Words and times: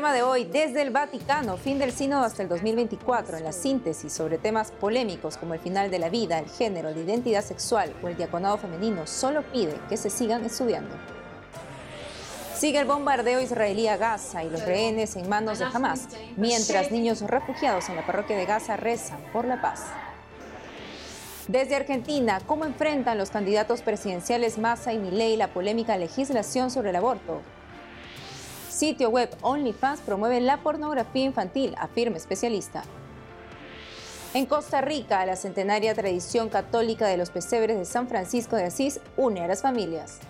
programa 0.00 0.16
de 0.16 0.22
hoy, 0.22 0.44
desde 0.44 0.82
el 0.82 0.90
Vaticano, 0.90 1.56
fin 1.56 1.80
del 1.80 1.90
sínodo 1.90 2.22
hasta 2.22 2.44
el 2.44 2.48
2024, 2.48 3.36
en 3.36 3.42
la 3.42 3.50
síntesis 3.50 4.12
sobre 4.12 4.38
temas 4.38 4.70
polémicos 4.70 5.36
como 5.36 5.54
el 5.54 5.60
final 5.60 5.90
de 5.90 5.98
la 5.98 6.08
vida, 6.08 6.38
el 6.38 6.48
género, 6.48 6.92
la 6.92 7.00
identidad 7.00 7.44
sexual 7.44 7.92
o 8.00 8.06
el 8.06 8.16
diaconado 8.16 8.58
femenino, 8.58 9.08
solo 9.08 9.42
pide 9.42 9.74
que 9.88 9.96
se 9.96 10.08
sigan 10.08 10.44
estudiando. 10.44 10.94
Sigue 12.54 12.78
el 12.78 12.86
bombardeo 12.86 13.40
israelí 13.40 13.88
a 13.88 13.96
Gaza 13.96 14.44
y 14.44 14.50
los 14.50 14.64
rehenes 14.64 15.16
en 15.16 15.28
manos 15.28 15.58
de 15.58 15.64
Hamas, 15.64 16.06
mientras 16.36 16.92
niños 16.92 17.20
refugiados 17.22 17.88
en 17.88 17.96
la 17.96 18.06
parroquia 18.06 18.36
de 18.36 18.46
Gaza 18.46 18.76
rezan 18.76 19.18
por 19.32 19.46
la 19.46 19.60
paz. 19.60 19.82
Desde 21.48 21.74
Argentina, 21.74 22.40
¿cómo 22.46 22.66
enfrentan 22.66 23.18
los 23.18 23.30
candidatos 23.30 23.82
presidenciales 23.82 24.58
Massa 24.58 24.92
y 24.92 24.98
Milei 24.98 25.36
la 25.36 25.48
polémica 25.48 25.96
legislación 25.96 26.70
sobre 26.70 26.90
el 26.90 26.96
aborto? 26.96 27.42
Sitio 28.78 29.10
web 29.10 29.28
OnlyFans 29.42 30.02
promueve 30.02 30.40
la 30.40 30.58
pornografía 30.58 31.24
infantil, 31.24 31.74
afirma 31.78 32.16
especialista. 32.16 32.84
En 34.34 34.46
Costa 34.46 34.80
Rica, 34.80 35.26
la 35.26 35.34
centenaria 35.34 35.96
tradición 35.96 36.48
católica 36.48 37.08
de 37.08 37.16
los 37.16 37.30
pesebres 37.30 37.76
de 37.76 37.84
San 37.84 38.06
Francisco 38.06 38.54
de 38.54 38.66
Asís 38.66 39.00
une 39.16 39.40
a 39.40 39.48
las 39.48 39.62
familias. 39.62 40.20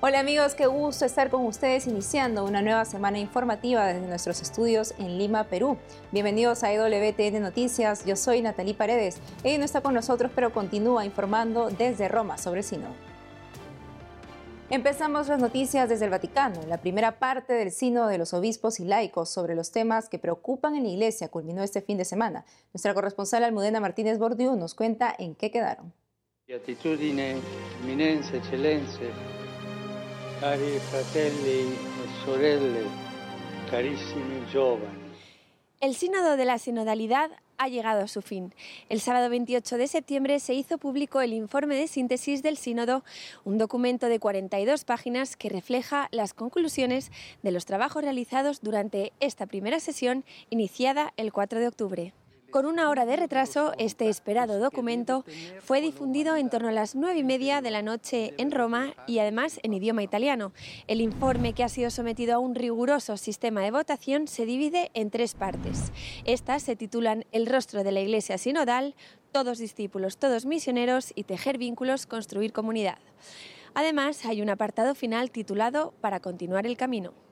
Hola 0.00 0.20
amigos, 0.20 0.54
qué 0.54 0.66
gusto 0.66 1.06
estar 1.06 1.28
con 1.28 1.44
ustedes 1.44 1.88
iniciando 1.88 2.44
una 2.44 2.62
nueva 2.62 2.84
semana 2.84 3.18
informativa 3.18 3.84
desde 3.84 4.06
nuestros 4.06 4.40
estudios 4.40 4.94
en 4.98 5.18
Lima, 5.18 5.42
Perú. 5.42 5.76
Bienvenidos 6.12 6.62
a 6.62 6.72
EWTN 6.72 7.40
Noticias, 7.42 8.04
yo 8.04 8.14
soy 8.14 8.42
Natalie 8.42 8.74
Paredes. 8.74 9.18
Ella 9.42 9.58
no 9.58 9.64
está 9.64 9.80
con 9.80 9.94
nosotros, 9.94 10.30
pero 10.32 10.52
continúa 10.52 11.04
informando 11.04 11.68
desde 11.68 12.06
Roma 12.06 12.38
sobre 12.38 12.60
el 12.60 12.66
Empezamos 14.74 15.28
las 15.28 15.38
noticias 15.38 15.88
desde 15.88 16.06
el 16.06 16.10
Vaticano. 16.10 16.60
La 16.66 16.78
primera 16.78 17.20
parte 17.20 17.52
del 17.52 17.70
Sínodo 17.70 18.08
de 18.08 18.18
los 18.18 18.34
Obispos 18.34 18.80
y 18.80 18.84
Laicos 18.84 19.30
sobre 19.30 19.54
los 19.54 19.70
temas 19.70 20.08
que 20.08 20.18
preocupan 20.18 20.74
en 20.74 20.82
la 20.82 20.88
Iglesia 20.88 21.28
culminó 21.28 21.62
este 21.62 21.80
fin 21.80 21.96
de 21.96 22.04
semana. 22.04 22.44
Nuestra 22.72 22.92
corresponsal 22.92 23.44
Almudena 23.44 23.78
Martínez 23.78 24.18
Bordiú 24.18 24.56
nos 24.56 24.74
cuenta 24.74 25.14
en 25.16 25.36
qué 25.36 25.52
quedaron. 25.52 25.92
Beatitudine, 26.48 27.36
eminenza, 27.84 28.36
eccellenza, 28.36 28.98
cari 30.40 30.80
fratelli 30.90 31.60
e 31.60 32.24
sorelle, 32.24 32.84
carissimi 33.70 34.44
giovani. 34.50 35.04
El 35.78 35.94
Sínodo 35.94 36.36
de 36.36 36.46
la 36.46 36.58
Sinodalidad 36.58 37.30
ha 37.58 37.68
llegado 37.68 38.02
a 38.02 38.08
su 38.08 38.22
fin. 38.22 38.54
El 38.88 39.00
sábado 39.00 39.30
28 39.30 39.78
de 39.78 39.88
septiembre 39.88 40.40
se 40.40 40.54
hizo 40.54 40.78
público 40.78 41.20
el 41.20 41.32
informe 41.32 41.76
de 41.76 41.88
síntesis 41.88 42.42
del 42.42 42.56
Sínodo, 42.56 43.04
un 43.44 43.58
documento 43.58 44.06
de 44.06 44.18
42 44.18 44.84
páginas 44.84 45.36
que 45.36 45.48
refleja 45.48 46.08
las 46.10 46.34
conclusiones 46.34 47.10
de 47.42 47.52
los 47.52 47.64
trabajos 47.64 48.02
realizados 48.02 48.60
durante 48.60 49.12
esta 49.20 49.46
primera 49.46 49.80
sesión 49.80 50.24
iniciada 50.50 51.12
el 51.16 51.32
4 51.32 51.60
de 51.60 51.68
octubre. 51.68 52.12
Con 52.54 52.66
una 52.66 52.88
hora 52.88 53.04
de 53.04 53.16
retraso, 53.16 53.72
este 53.78 54.08
esperado 54.08 54.60
documento 54.60 55.24
fue 55.58 55.80
difundido 55.80 56.36
en 56.36 56.50
torno 56.50 56.68
a 56.68 56.70
las 56.70 56.94
nueve 56.94 57.18
y 57.18 57.24
media 57.24 57.60
de 57.60 57.72
la 57.72 57.82
noche 57.82 58.32
en 58.38 58.52
Roma 58.52 58.94
y 59.08 59.18
además 59.18 59.58
en 59.64 59.74
idioma 59.74 60.04
italiano. 60.04 60.52
El 60.86 61.00
informe, 61.00 61.52
que 61.52 61.64
ha 61.64 61.68
sido 61.68 61.90
sometido 61.90 62.36
a 62.36 62.38
un 62.38 62.54
riguroso 62.54 63.16
sistema 63.16 63.62
de 63.62 63.72
votación, 63.72 64.28
se 64.28 64.46
divide 64.46 64.92
en 64.94 65.10
tres 65.10 65.34
partes. 65.34 65.90
Estas 66.26 66.62
se 66.62 66.76
titulan 66.76 67.24
El 67.32 67.46
rostro 67.46 67.82
de 67.82 67.90
la 67.90 68.02
Iglesia 68.02 68.38
sinodal, 68.38 68.94
Todos 69.32 69.58
discípulos, 69.58 70.16
todos 70.16 70.46
misioneros 70.46 71.10
y 71.16 71.24
Tejer 71.24 71.58
vínculos, 71.58 72.06
construir 72.06 72.52
comunidad. 72.52 72.98
Además, 73.74 74.24
hay 74.26 74.42
un 74.42 74.50
apartado 74.50 74.94
final 74.94 75.32
titulado 75.32 75.92
Para 76.00 76.20
continuar 76.20 76.68
el 76.68 76.76
camino. 76.76 77.23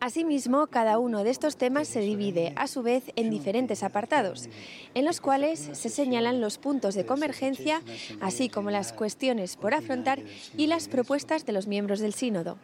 Asimismo, 0.00 0.68
cada 0.68 0.98
uno 0.98 1.24
de 1.24 1.30
estos 1.30 1.56
temas 1.56 1.88
se 1.88 2.00
divide, 2.00 2.52
a 2.54 2.68
su 2.68 2.82
vez, 2.82 3.10
en 3.16 3.30
diferentes 3.30 3.82
apartados, 3.82 4.48
en 4.94 5.04
los 5.04 5.20
cuales 5.20 5.70
se 5.72 5.88
señalan 5.88 6.40
los 6.40 6.58
puntos 6.58 6.94
de 6.94 7.04
convergencia, 7.04 7.82
así 8.20 8.48
como 8.48 8.70
las 8.70 8.92
cuestiones 8.92 9.56
por 9.56 9.74
afrontar 9.74 10.20
y 10.56 10.68
las 10.68 10.86
propuestas 10.86 11.46
de 11.46 11.52
los 11.52 11.66
miembros 11.66 11.98
del 11.98 12.14
sínodo. 12.14 12.58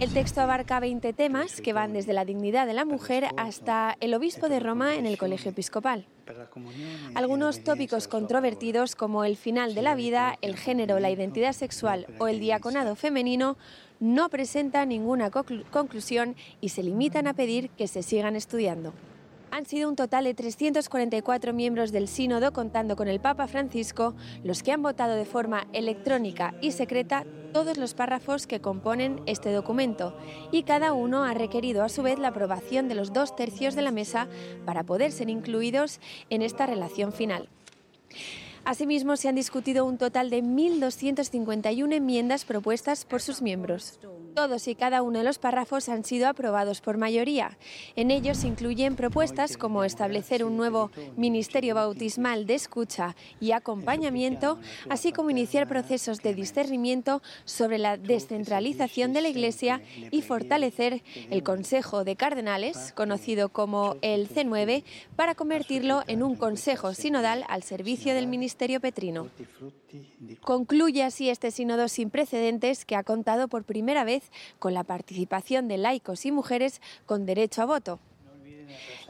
El 0.00 0.12
texto 0.12 0.40
abarca 0.40 0.80
20 0.80 1.12
temas 1.12 1.60
que 1.60 1.72
van 1.72 1.92
desde 1.92 2.12
la 2.12 2.24
dignidad 2.24 2.66
de 2.66 2.74
la 2.74 2.84
mujer 2.84 3.28
hasta 3.36 3.96
el 4.00 4.12
obispo 4.14 4.48
de 4.48 4.58
Roma 4.58 4.96
en 4.96 5.06
el 5.06 5.18
colegio 5.18 5.52
episcopal. 5.52 6.06
Algunos 7.14 7.62
tópicos 7.62 8.08
controvertidos 8.08 8.96
como 8.96 9.24
el 9.24 9.36
final 9.36 9.76
de 9.76 9.82
la 9.82 9.94
vida, 9.94 10.36
el 10.42 10.56
género, 10.56 10.98
la 10.98 11.10
identidad 11.10 11.52
sexual 11.52 12.06
o 12.18 12.26
el 12.26 12.40
diaconado 12.40 12.96
femenino 12.96 13.56
no 14.00 14.28
presentan 14.28 14.88
ninguna 14.90 15.30
conclusión 15.30 16.36
y 16.60 16.70
se 16.70 16.82
limitan 16.82 17.26
a 17.26 17.34
pedir 17.34 17.70
que 17.70 17.88
se 17.88 18.02
sigan 18.02 18.36
estudiando. 18.36 18.92
Han 19.50 19.64
sido 19.64 19.88
un 19.88 19.96
total 19.96 20.24
de 20.24 20.34
344 20.34 21.52
miembros 21.52 21.92
del 21.92 22.08
sínodo, 22.08 22.52
contando 22.52 22.96
con 22.96 23.08
el 23.08 23.20
Papa 23.20 23.46
Francisco, 23.46 24.14
los 24.42 24.62
que 24.62 24.72
han 24.72 24.82
votado 24.82 25.14
de 25.14 25.24
forma 25.24 25.66
electrónica 25.72 26.54
y 26.60 26.72
secreta 26.72 27.24
todos 27.52 27.78
los 27.78 27.94
párrafos 27.94 28.46
que 28.46 28.60
componen 28.60 29.22
este 29.24 29.52
documento, 29.52 30.14
y 30.50 30.64
cada 30.64 30.92
uno 30.92 31.24
ha 31.24 31.32
requerido 31.32 31.84
a 31.84 31.88
su 31.88 32.02
vez 32.02 32.18
la 32.18 32.28
aprobación 32.28 32.88
de 32.88 32.96
los 32.96 33.12
dos 33.12 33.34
tercios 33.34 33.74
de 33.74 33.82
la 33.82 33.92
mesa 33.92 34.28
para 34.66 34.82
poder 34.82 35.12
ser 35.12 35.30
incluidos 35.30 36.00
en 36.28 36.42
esta 36.42 36.66
relación 36.66 37.12
final. 37.12 37.48
Asimismo, 38.66 39.16
se 39.16 39.28
han 39.28 39.36
discutido 39.36 39.84
un 39.84 39.96
total 39.96 40.28
de 40.28 40.42
1.251 40.42 41.94
enmiendas 41.94 42.44
propuestas 42.44 43.04
por 43.04 43.22
sus 43.22 43.40
miembros. 43.40 44.00
Todos 44.34 44.66
y 44.66 44.74
cada 44.74 45.02
uno 45.02 45.20
de 45.20 45.24
los 45.24 45.38
párrafos 45.38 45.88
han 45.88 46.02
sido 46.02 46.28
aprobados 46.28 46.80
por 46.80 46.98
mayoría. 46.98 47.56
En 47.94 48.10
ellos 48.10 48.42
incluyen 48.42 48.96
propuestas 48.96 49.56
como 49.56 49.84
establecer 49.84 50.44
un 50.44 50.56
nuevo 50.56 50.90
ministerio 51.16 51.76
bautismal 51.76 52.44
de 52.44 52.54
escucha 52.54 53.14
y 53.40 53.52
acompañamiento, 53.52 54.58
así 54.90 55.12
como 55.12 55.30
iniciar 55.30 55.68
procesos 55.68 56.20
de 56.20 56.34
discernimiento 56.34 57.22
sobre 57.44 57.78
la 57.78 57.96
descentralización 57.96 59.12
de 59.12 59.20
la 59.22 59.28
Iglesia 59.28 59.80
y 60.10 60.22
fortalecer 60.22 61.04
el 61.30 61.44
Consejo 61.44 62.02
de 62.02 62.16
Cardenales, 62.16 62.92
conocido 62.96 63.48
como 63.48 63.96
el 64.02 64.28
C9, 64.28 64.82
para 65.14 65.36
convertirlo 65.36 66.02
en 66.08 66.24
un 66.24 66.34
consejo 66.34 66.94
sinodal 66.94 67.44
al 67.48 67.62
servicio 67.62 68.12
del 68.12 68.26
Ministerio 68.26 68.55
Petrino. 68.80 69.28
Concluye 70.42 71.02
así 71.02 71.30
este 71.30 71.50
sínodo 71.50 71.88
sin 71.88 72.10
precedentes 72.10 72.84
que 72.84 72.96
ha 72.96 73.04
contado 73.04 73.48
por 73.48 73.64
primera 73.64 74.04
vez 74.04 74.30
con 74.58 74.74
la 74.74 74.84
participación 74.84 75.68
de 75.68 75.78
laicos 75.78 76.26
y 76.26 76.32
mujeres 76.32 76.80
con 77.06 77.26
derecho 77.26 77.62
a 77.62 77.66
voto. 77.66 78.00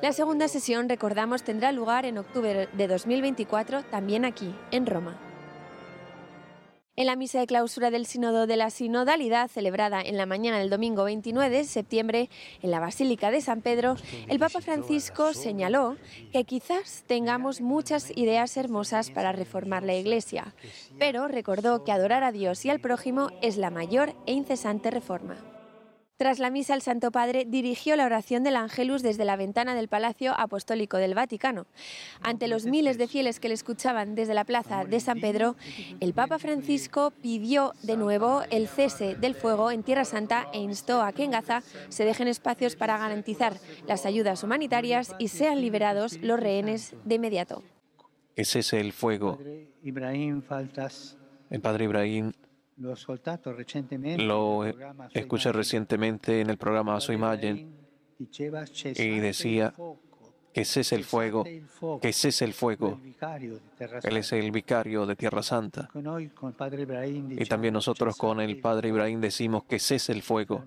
La 0.03 0.13
segunda 0.13 0.49
sesión, 0.49 0.89
recordamos, 0.89 1.43
tendrá 1.43 1.73
lugar 1.73 2.05
en 2.05 2.19
octubre 2.19 2.69
de 2.71 2.89
2024, 2.89 3.85
también 3.85 4.25
aquí, 4.25 4.55
en 4.71 4.87
Roma. 4.87 5.26
En 6.99 7.05
la 7.05 7.17
misa 7.17 7.39
de 7.39 7.47
clausura 7.47 7.91
del 7.91 8.07
Sínodo 8.07 8.47
de 8.47 8.57
la 8.57 8.71
Sinodalidad, 8.71 9.51
celebrada 9.51 10.01
en 10.01 10.17
la 10.17 10.25
mañana 10.25 10.59
del 10.59 10.71
domingo 10.71 11.05
29 11.05 11.55
de 11.55 11.65
septiembre 11.65 12.31
en 12.63 12.71
la 12.71 12.81
Basílica 12.81 13.31
de 13.31 13.43
San 13.43 13.61
Pedro, 13.61 13.97
el 14.29 14.39
Papa 14.39 14.63
Francisco 14.63 15.35
señaló 15.35 15.99
que 16.33 16.45
quizás 16.45 17.05
tengamos 17.07 17.61
muchas 17.61 18.11
ideas 18.17 18.57
hermosas 18.57 19.11
para 19.11 19.33
reformar 19.33 19.83
la 19.83 19.95
Iglesia, 19.95 20.55
pero 20.99 21.29
recordó 21.29 21.85
que 21.85 21.93
adorar 21.93 22.25
a 22.25 22.33
Dios 22.33 22.65
y 22.65 22.71
al 22.71 22.81
prójimo 22.81 23.29
es 23.43 23.59
la 23.59 23.69
mayor 23.69 24.15
e 24.25 24.33
incesante 24.33 24.91
reforma. 24.91 25.56
Tras 26.17 26.39
la 26.39 26.49
misa, 26.49 26.75
el 26.75 26.81
Santo 26.81 27.11
Padre 27.11 27.45
dirigió 27.47 27.95
la 27.95 28.07
oración 28.07 28.43
del 28.43 28.57
Ángelus 28.57 29.03
desde 29.03 29.27
la 29.27 29.37
ventana 29.37 29.75
del 29.75 29.89
Palacio 29.89 30.33
Apostólico 30.39 30.97
del 30.97 31.13
Vaticano. 31.13 31.67
Ante 32.23 32.49
los 32.49 32.65
miles 32.65 32.97
de 32.97 33.07
fieles 33.07 33.39
que 33.39 33.49
le 33.49 33.55
escuchaban 33.55 34.15
desde 34.15 34.33
la 34.33 34.45
plaza 34.45 34.87
de 34.87 34.99
San 35.01 35.21
Pedro, 35.21 35.57
el 36.01 36.15
Papa 36.15 36.39
Francisco 36.39 37.13
pidió 37.21 37.75
de 37.83 37.99
nuevo 37.99 38.43
el 38.51 38.67
cese 38.67 39.15
del 39.15 39.35
fuego 39.35 39.71
en 39.71 39.83
Tierra 39.83 40.07
Santa 40.07 40.49
e 40.55 40.59
instó 40.59 41.03
a 41.03 41.13
que 41.13 41.25
en 41.25 41.33
Gaza 41.33 41.63
se 41.91 42.07
dejen 42.07 42.29
espacios 42.29 42.77
para 42.77 42.97
garantizar 42.97 43.59
las 43.87 44.07
ayudas 44.07 44.43
humanitarias 44.43 45.15
y 45.19 45.29
sean 45.29 45.61
liberados 45.61 46.19
los 46.23 46.41
rehenes 46.41 46.95
de 47.05 47.17
inmediato. 47.17 47.63
Que 48.35 48.47
cese 48.47 48.81
el 48.81 48.95
fuego. 48.95 49.39
El 51.51 51.61
Padre 51.61 51.85
Ibrahim 51.85 52.33
lo 52.77 54.65
escuché 55.13 55.53
recientemente 55.53 56.41
en 56.41 56.51
el 56.51 56.59
programa 56.59 57.01
Su 57.01 57.13
Imagen 57.13 57.75
y 58.19 59.19
decía 59.19 59.75
que 60.53 60.65
cese 60.65 60.95
el 60.95 61.05
fuego, 61.05 61.45
que 62.01 62.13
cese 62.13 62.45
el 62.45 62.55
fuego. 62.55 62.99
Él 64.03 64.17
es 64.17 64.33
el 64.33 64.51
vicario 64.51 65.05
de 65.05 65.17
Tierra 65.17 65.43
Santa. 65.43 65.91
Y 65.95 67.45
también 67.47 67.75
nosotros 67.75 68.17
con 68.17 68.41
el 68.41 68.61
Padre 68.61 68.89
Ibrahim 68.89 69.21
decimos 69.21 69.65
que 69.65 69.79
cese 69.79 70.13
el 70.13 70.23
fuego, 70.23 70.65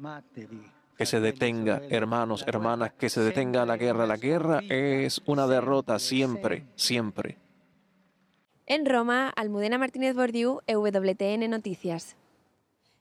que 0.97 1.05
se 1.05 1.19
detenga, 1.19 1.81
hermanos, 1.89 2.43
hermanas, 2.45 2.93
que 2.93 3.09
se 3.09 3.21
detenga 3.21 3.65
la 3.65 3.77
guerra. 3.77 4.05
La 4.05 4.17
guerra 4.17 4.61
es 4.69 5.21
una 5.25 5.47
derrota 5.47 5.97
siempre, 5.97 6.65
siempre. 6.75 7.37
En 8.71 8.85
Roma, 8.85 9.29
Almudena 9.35 9.79
Martínez 9.79 10.15
Bordiú, 10.15 10.59
EWTN 10.67 11.49
Noticias. 11.49 12.15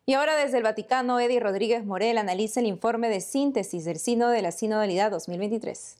Y 0.06 0.14
ahora 0.14 0.34
desde 0.34 0.56
el 0.56 0.62
Vaticano, 0.62 1.20
Eddie 1.20 1.40
Rodríguez 1.40 1.84
Morel 1.84 2.16
analiza 2.16 2.60
el 2.60 2.66
informe 2.66 3.10
de 3.10 3.20
síntesis 3.20 3.84
del 3.84 3.98
Sínodo 3.98 4.30
de 4.30 4.40
la 4.40 4.50
Sinodalidad 4.50 5.10
2023. 5.10 5.98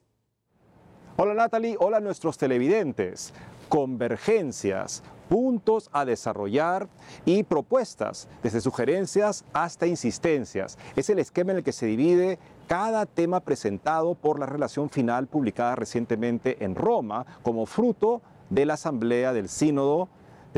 Hola 1.18 1.34
Natalie, 1.34 1.76
hola 1.78 2.00
nuestros 2.00 2.38
televidentes. 2.38 3.34
Convergencias, 3.68 5.02
puntos 5.28 5.90
a 5.92 6.06
desarrollar 6.06 6.88
y 7.26 7.42
propuestas, 7.42 8.26
desde 8.42 8.62
sugerencias 8.62 9.44
hasta 9.52 9.86
insistencias. 9.86 10.78
Es 10.96 11.10
el 11.10 11.18
esquema 11.18 11.50
en 11.50 11.58
el 11.58 11.62
que 11.62 11.72
se 11.72 11.84
divide 11.84 12.38
cada 12.68 13.04
tema 13.04 13.40
presentado 13.40 14.14
por 14.14 14.38
la 14.38 14.46
relación 14.46 14.88
final 14.88 15.26
publicada 15.26 15.76
recientemente 15.76 16.64
en 16.64 16.74
Roma 16.74 17.26
como 17.42 17.66
fruto 17.66 18.22
de 18.22 18.37
la 18.66 18.74
Asamblea 18.74 19.32
del 19.32 19.48
Sínodo 19.48 20.08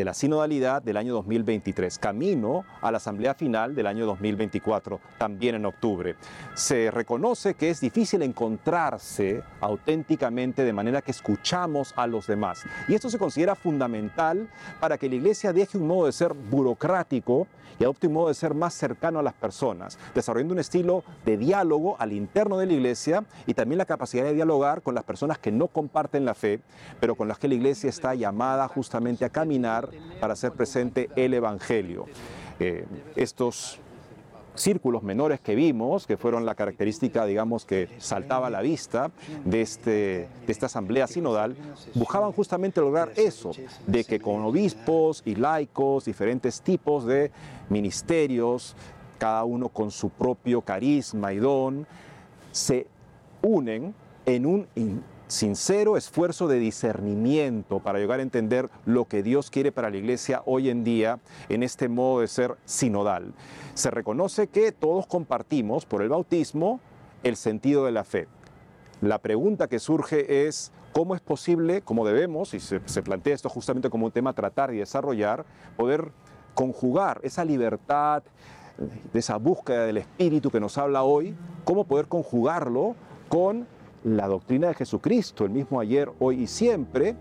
de 0.00 0.04
la 0.06 0.14
sinodalidad 0.14 0.80
del 0.80 0.96
año 0.96 1.12
2023, 1.12 1.98
camino 1.98 2.64
a 2.80 2.90
la 2.90 2.96
asamblea 2.96 3.34
final 3.34 3.74
del 3.74 3.86
año 3.86 4.06
2024, 4.06 4.98
también 5.18 5.56
en 5.56 5.66
octubre. 5.66 6.16
Se 6.54 6.90
reconoce 6.90 7.52
que 7.52 7.68
es 7.68 7.82
difícil 7.82 8.22
encontrarse 8.22 9.42
auténticamente 9.60 10.64
de 10.64 10.72
manera 10.72 11.02
que 11.02 11.10
escuchamos 11.10 11.92
a 11.96 12.06
los 12.06 12.26
demás. 12.26 12.62
Y 12.88 12.94
esto 12.94 13.10
se 13.10 13.18
considera 13.18 13.54
fundamental 13.54 14.48
para 14.80 14.96
que 14.96 15.06
la 15.06 15.16
iglesia 15.16 15.52
deje 15.52 15.76
un 15.76 15.86
modo 15.86 16.06
de 16.06 16.12
ser 16.12 16.32
burocrático 16.32 17.46
y 17.78 17.84
adopte 17.84 18.06
un 18.06 18.12
modo 18.12 18.28
de 18.28 18.34
ser 18.34 18.54
más 18.54 18.74
cercano 18.74 19.18
a 19.18 19.22
las 19.22 19.32
personas, 19.32 19.98
desarrollando 20.14 20.52
un 20.52 20.60
estilo 20.60 21.02
de 21.24 21.36
diálogo 21.36 21.96
al 21.98 22.12
interno 22.12 22.58
de 22.58 22.66
la 22.66 22.74
iglesia 22.74 23.24
y 23.46 23.54
también 23.54 23.78
la 23.78 23.86
capacidad 23.86 24.24
de 24.24 24.34
dialogar 24.34 24.82
con 24.82 24.94
las 24.94 25.04
personas 25.04 25.38
que 25.38 25.50
no 25.50 25.66
comparten 25.66 26.24
la 26.24 26.34
fe, 26.34 26.60
pero 27.00 27.14
con 27.14 27.26
las 27.26 27.38
que 27.38 27.48
la 27.48 27.54
iglesia 27.54 27.88
está 27.88 28.14
llamada 28.14 28.68
justamente 28.68 29.24
a 29.24 29.30
caminar 29.30 29.89
para 30.20 30.34
hacer 30.34 30.52
presente 30.52 31.08
el 31.16 31.34
Evangelio. 31.34 32.06
Eh, 32.58 32.84
estos 33.16 33.80
círculos 34.54 35.02
menores 35.02 35.40
que 35.40 35.54
vimos, 35.54 36.06
que 36.06 36.16
fueron 36.16 36.44
la 36.44 36.54
característica, 36.54 37.24
digamos, 37.24 37.64
que 37.64 37.88
saltaba 37.98 38.48
a 38.48 38.50
la 38.50 38.60
vista 38.60 39.10
de, 39.44 39.62
este, 39.62 39.90
de 40.46 40.52
esta 40.52 40.66
asamblea 40.66 41.06
sinodal, 41.06 41.56
buscaban 41.94 42.32
justamente 42.32 42.80
lograr 42.80 43.12
eso, 43.16 43.52
de 43.86 44.04
que 44.04 44.20
con 44.20 44.42
obispos 44.42 45.22
y 45.24 45.36
laicos, 45.36 46.04
diferentes 46.04 46.60
tipos 46.60 47.06
de 47.06 47.30
ministerios, 47.68 48.76
cada 49.18 49.44
uno 49.44 49.68
con 49.68 49.90
su 49.90 50.10
propio 50.10 50.62
carisma 50.62 51.32
y 51.32 51.38
don, 51.38 51.86
se 52.52 52.86
unen 53.42 53.94
en 54.26 54.46
un 54.46 54.66
sincero 55.30 55.96
esfuerzo 55.96 56.48
de 56.48 56.58
discernimiento 56.58 57.78
para 57.78 58.00
llegar 58.00 58.18
a 58.18 58.22
entender 58.22 58.68
lo 58.84 59.04
que 59.04 59.22
Dios 59.22 59.50
quiere 59.50 59.70
para 59.70 59.88
la 59.88 59.96
iglesia 59.96 60.42
hoy 60.44 60.68
en 60.70 60.82
día 60.82 61.20
en 61.48 61.62
este 61.62 61.88
modo 61.88 62.20
de 62.20 62.26
ser 62.26 62.56
sinodal. 62.64 63.32
Se 63.74 63.90
reconoce 63.90 64.48
que 64.48 64.72
todos 64.72 65.06
compartimos 65.06 65.86
por 65.86 66.02
el 66.02 66.08
bautismo 66.08 66.80
el 67.22 67.36
sentido 67.36 67.84
de 67.84 67.92
la 67.92 68.02
fe. 68.02 68.26
La 69.00 69.18
pregunta 69.18 69.68
que 69.68 69.78
surge 69.78 70.48
es, 70.48 70.72
¿cómo 70.92 71.14
es 71.14 71.20
posible, 71.20 71.80
cómo 71.82 72.04
debemos, 72.04 72.52
y 72.52 72.60
se, 72.60 72.80
plantea 72.80 73.34
esto 73.34 73.48
justamente 73.48 73.88
como 73.88 74.06
un 74.06 74.12
tema 74.12 74.30
a 74.30 74.34
tratar 74.34 74.74
y 74.74 74.78
desarrollar, 74.78 75.44
poder 75.76 76.10
conjugar 76.54 77.20
esa 77.22 77.44
libertad, 77.44 78.24
esa 79.14 79.36
búsqueda 79.36 79.84
del 79.86 79.98
Espíritu 79.98 80.50
que 80.50 80.60
nos 80.60 80.76
habla 80.76 81.04
hoy, 81.04 81.36
cómo 81.64 81.84
poder 81.84 82.06
conjugarlo 82.08 82.96
con 83.28 83.66
la 84.04 84.26
doctrina 84.26 84.68
de 84.68 84.74
Jesucristo, 84.74 85.44
el 85.44 85.50
mismo 85.50 85.80
ayer, 85.80 86.10
hoy 86.18 86.42
y 86.42 86.46
siempre, 86.46 87.14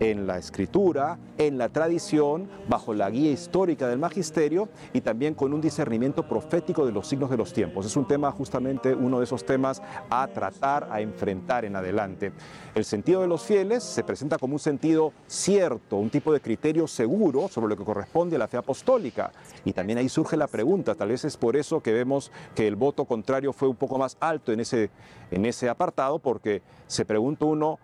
en 0.00 0.26
la 0.26 0.38
escritura, 0.38 1.18
en 1.38 1.58
la 1.58 1.68
tradición, 1.68 2.48
bajo 2.68 2.94
la 2.94 3.10
guía 3.10 3.30
histórica 3.30 3.88
del 3.88 3.98
magisterio 3.98 4.68
y 4.92 5.00
también 5.00 5.34
con 5.34 5.52
un 5.52 5.60
discernimiento 5.60 6.28
profético 6.28 6.86
de 6.86 6.92
los 6.92 7.06
signos 7.06 7.30
de 7.30 7.36
los 7.36 7.52
tiempos. 7.52 7.86
Es 7.86 7.96
un 7.96 8.06
tema 8.06 8.30
justamente 8.32 8.94
uno 8.94 9.18
de 9.18 9.24
esos 9.24 9.44
temas 9.44 9.82
a 10.10 10.26
tratar, 10.28 10.88
a 10.90 11.00
enfrentar 11.00 11.64
en 11.64 11.76
adelante. 11.76 12.32
El 12.74 12.84
sentido 12.84 13.20
de 13.20 13.28
los 13.28 13.42
fieles 13.42 13.82
se 13.82 14.04
presenta 14.04 14.38
como 14.38 14.54
un 14.54 14.60
sentido 14.60 15.12
cierto, 15.26 15.96
un 15.96 16.10
tipo 16.10 16.32
de 16.32 16.40
criterio 16.40 16.86
seguro 16.86 17.48
sobre 17.48 17.68
lo 17.68 17.76
que 17.76 17.84
corresponde 17.84 18.36
a 18.36 18.38
la 18.38 18.48
fe 18.48 18.56
apostólica. 18.56 19.32
Y 19.64 19.72
también 19.72 19.98
ahí 19.98 20.08
surge 20.08 20.36
la 20.36 20.46
pregunta, 20.46 20.94
tal 20.94 21.08
vez 21.08 21.24
es 21.24 21.36
por 21.36 21.56
eso 21.56 21.80
que 21.80 21.92
vemos 21.92 22.32
que 22.54 22.66
el 22.66 22.76
voto 22.76 23.04
contrario 23.04 23.52
fue 23.52 23.68
un 23.68 23.76
poco 23.76 23.98
más 23.98 24.16
alto 24.20 24.52
en 24.52 24.60
ese, 24.60 24.90
en 25.30 25.46
ese 25.46 25.68
apartado, 25.68 26.18
porque 26.18 26.62
se 26.86 27.04
pregunta 27.04 27.44
uno, 27.44 27.78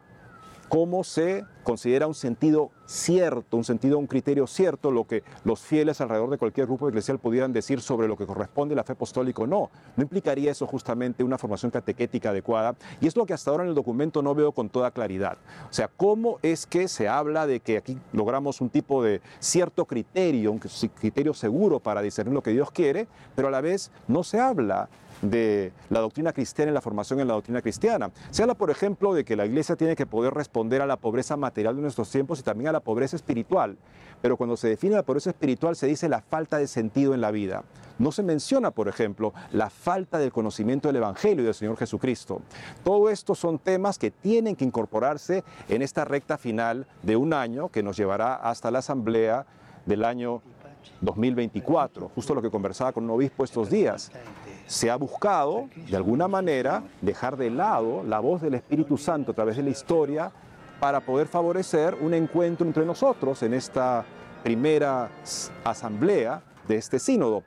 cómo 0.70 1.02
se 1.02 1.44
considera 1.64 2.06
un 2.06 2.14
sentido 2.14 2.70
cierto, 2.86 3.56
un 3.56 3.64
sentido, 3.64 3.98
un 3.98 4.06
criterio 4.06 4.46
cierto, 4.46 4.92
lo 4.92 5.04
que 5.04 5.24
los 5.42 5.60
fieles 5.60 6.00
alrededor 6.00 6.30
de 6.30 6.38
cualquier 6.38 6.66
grupo 6.66 6.88
eclesial 6.88 7.18
pudieran 7.18 7.52
decir 7.52 7.80
sobre 7.80 8.06
lo 8.06 8.16
que 8.16 8.24
corresponde 8.24 8.74
a 8.74 8.76
la 8.76 8.84
fe 8.84 8.92
apostólica 8.92 9.42
o 9.42 9.48
no. 9.48 9.68
No 9.96 10.02
implicaría 10.04 10.52
eso 10.52 10.68
justamente 10.68 11.24
una 11.24 11.38
formación 11.38 11.72
catequética 11.72 12.30
adecuada 12.30 12.76
y 13.00 13.08
es 13.08 13.16
lo 13.16 13.26
que 13.26 13.34
hasta 13.34 13.50
ahora 13.50 13.64
en 13.64 13.70
el 13.70 13.74
documento 13.74 14.22
no 14.22 14.32
veo 14.32 14.52
con 14.52 14.70
toda 14.70 14.92
claridad. 14.92 15.38
O 15.68 15.72
sea, 15.72 15.88
¿cómo 15.88 16.38
es 16.40 16.66
que 16.66 16.86
se 16.86 17.08
habla 17.08 17.48
de 17.48 17.58
que 17.58 17.76
aquí 17.76 17.98
logramos 18.12 18.60
un 18.60 18.70
tipo 18.70 19.02
de 19.02 19.20
cierto 19.40 19.86
criterio, 19.86 20.52
un 20.52 20.60
criterio 20.60 21.34
seguro 21.34 21.80
para 21.80 22.00
discernir 22.00 22.32
lo 22.32 22.44
que 22.44 22.52
Dios 22.52 22.70
quiere, 22.70 23.08
pero 23.34 23.48
a 23.48 23.50
la 23.50 23.60
vez 23.60 23.90
no 24.06 24.22
se 24.22 24.38
habla 24.38 24.88
de 25.22 25.72
la 25.88 26.00
doctrina 26.00 26.32
cristiana 26.32 26.70
y 26.70 26.74
la 26.74 26.80
formación 26.80 27.20
en 27.20 27.28
la 27.28 27.34
doctrina 27.34 27.62
cristiana. 27.62 28.10
Se 28.30 28.42
habla, 28.42 28.54
por 28.54 28.70
ejemplo, 28.70 29.14
de 29.14 29.24
que 29.24 29.36
la 29.36 29.46
iglesia 29.46 29.76
tiene 29.76 29.96
que 29.96 30.06
poder 30.06 30.34
responder 30.34 30.82
a 30.82 30.86
la 30.86 30.96
pobreza 30.96 31.36
material 31.36 31.76
de 31.76 31.82
nuestros 31.82 32.10
tiempos 32.10 32.40
y 32.40 32.42
también 32.42 32.68
a 32.68 32.72
la 32.72 32.80
pobreza 32.80 33.16
espiritual. 33.16 33.76
Pero 34.22 34.36
cuando 34.36 34.56
se 34.56 34.68
define 34.68 34.96
la 34.96 35.02
pobreza 35.02 35.30
espiritual 35.30 35.76
se 35.76 35.86
dice 35.86 36.08
la 36.08 36.20
falta 36.20 36.58
de 36.58 36.66
sentido 36.66 37.14
en 37.14 37.20
la 37.20 37.30
vida. 37.30 37.64
No 37.98 38.12
se 38.12 38.22
menciona, 38.22 38.70
por 38.70 38.88
ejemplo, 38.88 39.34
la 39.52 39.68
falta 39.68 40.18
del 40.18 40.32
conocimiento 40.32 40.88
del 40.88 40.96
Evangelio 40.96 41.42
y 41.42 41.44
del 41.44 41.54
Señor 41.54 41.76
Jesucristo. 41.76 42.40
Todo 42.82 43.10
esto 43.10 43.34
son 43.34 43.58
temas 43.58 43.98
que 43.98 44.10
tienen 44.10 44.56
que 44.56 44.64
incorporarse 44.64 45.44
en 45.68 45.82
esta 45.82 46.04
recta 46.04 46.38
final 46.38 46.86
de 47.02 47.16
un 47.16 47.34
año 47.34 47.68
que 47.68 47.82
nos 47.82 47.96
llevará 47.96 48.36
hasta 48.36 48.70
la 48.70 48.78
asamblea 48.78 49.46
del 49.84 50.04
año 50.04 50.42
2024, 51.00 52.10
justo 52.14 52.34
lo 52.34 52.42
que 52.42 52.50
conversaba 52.50 52.92
con 52.92 53.04
un 53.04 53.10
obispo 53.10 53.44
estos 53.44 53.70
días 53.70 54.10
se 54.66 54.88
ha 54.88 54.94
buscado, 54.94 55.68
de 55.88 55.96
alguna 55.96 56.28
manera, 56.28 56.84
dejar 57.00 57.36
de 57.36 57.50
lado 57.50 58.04
la 58.04 58.20
voz 58.20 58.40
del 58.40 58.54
Espíritu 58.54 58.96
Santo 58.96 59.32
a 59.32 59.34
través 59.34 59.56
de 59.56 59.64
la 59.64 59.70
historia 59.70 60.30
para 60.78 61.00
poder 61.00 61.26
favorecer 61.26 61.96
un 62.00 62.14
encuentro 62.14 62.64
entre 62.64 62.86
nosotros 62.86 63.42
en 63.42 63.54
esta 63.54 64.04
primera 64.44 65.10
asamblea 65.64 66.42
de 66.68 66.76
este 66.76 67.00
sínodo. 67.00 67.42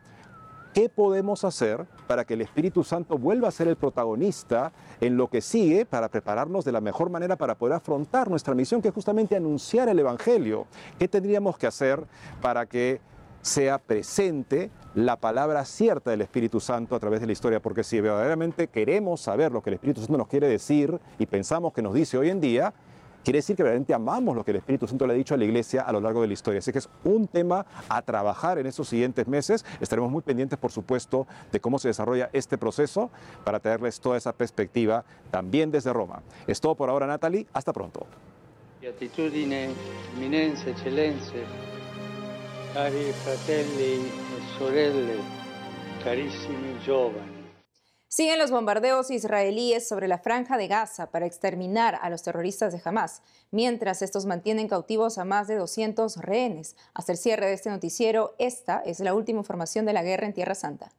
¿Qué 0.74 0.90
podemos 0.90 1.44
hacer 1.44 1.86
para 2.08 2.26
que 2.26 2.34
el 2.34 2.42
Espíritu 2.42 2.84
Santo 2.84 3.18
vuelva 3.18 3.48
a 3.48 3.52
ser 3.52 3.68
el 3.68 3.76
protagonista 3.76 4.74
en 5.00 5.16
lo 5.16 5.30
que 5.30 5.40
sigue 5.40 5.86
para 5.86 6.10
prepararnos 6.10 6.66
de 6.66 6.72
la 6.72 6.82
mejor 6.82 7.10
manera 7.10 7.36
para 7.36 7.56
poder 7.56 7.76
afrontar 7.76 8.30
nuestra 8.30 8.54
misión, 8.56 8.82
que 8.82 8.88
es 8.88 8.94
justamente 8.94 9.36
anunciar 9.36 9.88
el 9.88 10.00
Evangelio? 10.00 10.66
¿Qué 11.00 11.08
tendríamos 11.08 11.58
que 11.58 11.68
hacer 11.68 12.04
para 12.42 12.66
que 12.66 13.00
sea 13.44 13.78
presente 13.78 14.72
la 14.96 15.18
palabra 15.18 15.66
cierta 15.66 16.12
del 16.12 16.22
Espíritu 16.22 16.60
Santo 16.60 16.96
a 16.96 17.00
través 17.00 17.20
de 17.20 17.28
la 17.28 17.34
historia, 17.34 17.60
porque 17.60 17.84
si 17.84 18.00
verdaderamente 18.00 18.70
queremos 18.70 19.20
saber 19.22 19.52
lo 19.52 19.62
que 19.62 19.70
el 19.70 19.76
Espíritu 19.76 20.00
Santo 20.00 20.18
nos 20.18 20.28
quiere 20.28 20.48
decir 20.48 20.98
y 21.20 21.26
pensamos 21.26 21.74
que 21.74 21.82
nos 21.82 21.94
dice 21.94 22.18
hoy 22.18 22.30
en 22.30 22.40
día, 22.40 22.74
quiere 23.22 23.40
decir 23.40 23.58
que 23.58 23.64
verdaderamente 23.64 23.94
amamos 23.94 24.36
lo 24.36 24.46
que 24.46 24.52
el 24.52 24.58
Espíritu 24.58 24.88
Santo 24.88 25.06
le 25.06 25.14
ha 25.14 25.18
dicho 25.18 25.34
a 25.34 25.38
la 25.38 25.44
iglesia 25.44 25.82
a 25.82 25.92
lo 25.92 26.00
largo 26.00 26.22
de 26.22 26.28
la 26.28 26.34
historia. 26.34 26.60
Así 26.60 26.72
que 26.72 26.78
es 26.80 26.90
un 27.04 27.28
tema 27.28 27.66
a 27.90 28.02
trabajar 28.02 28.60
en 28.60 28.66
estos 28.66 28.88
siguientes 28.88 29.28
meses. 29.28 29.66
Estaremos 29.82 30.10
muy 30.10 30.22
pendientes, 30.22 30.58
por 30.58 30.72
supuesto, 30.72 31.28
de 31.52 31.60
cómo 31.60 31.80
se 31.80 31.90
desarrolla 31.90 32.30
este 32.32 32.58
proceso 32.58 33.12
para 33.44 33.60
traerles 33.60 34.00
toda 34.00 34.16
esa 34.16 34.32
perspectiva 34.32 35.04
también 35.32 35.70
desde 35.70 35.92
Roma. 35.92 36.24
Es 36.48 36.62
todo 36.62 36.76
por 36.76 36.90
ahora, 36.90 37.08
Natalie. 37.08 37.46
Hasta 37.52 37.74
pronto. 37.74 38.08
E 38.82 38.94
carissimi 39.12 39.70
giovani. 40.76 41.83
Siguen 48.08 48.40
los 48.40 48.50
bombardeos 48.50 49.12
israelíes 49.12 49.88
sobre 49.88 50.08
la 50.08 50.18
franja 50.18 50.58
de 50.58 50.68
Gaza 50.68 51.12
para 51.12 51.28
exterminar 51.28 52.00
a 52.02 52.10
los 52.10 52.24
terroristas 52.24 52.74
de 52.74 52.82
Hamas, 52.84 53.22
mientras 53.52 54.02
estos 54.02 54.26
mantienen 54.26 54.68
cautivos 54.68 55.20
a 55.20 55.24
más 55.24 55.48
de 55.48 55.56
200 55.56 56.18
rehenes. 56.18 56.76
Hasta 56.96 57.12
el 57.12 57.20
cierre 57.20 57.46
de 57.46 57.54
este 57.54 57.70
noticiero, 57.70 58.34
esta 58.40 58.82
es 58.84 59.00
la 59.00 59.14
última 59.14 59.40
información 59.40 59.86
de 59.86 59.94
la 59.94 60.02
guerra 60.02 60.26
en 60.26 60.34
Tierra 60.34 60.56
Santa. 60.56 60.92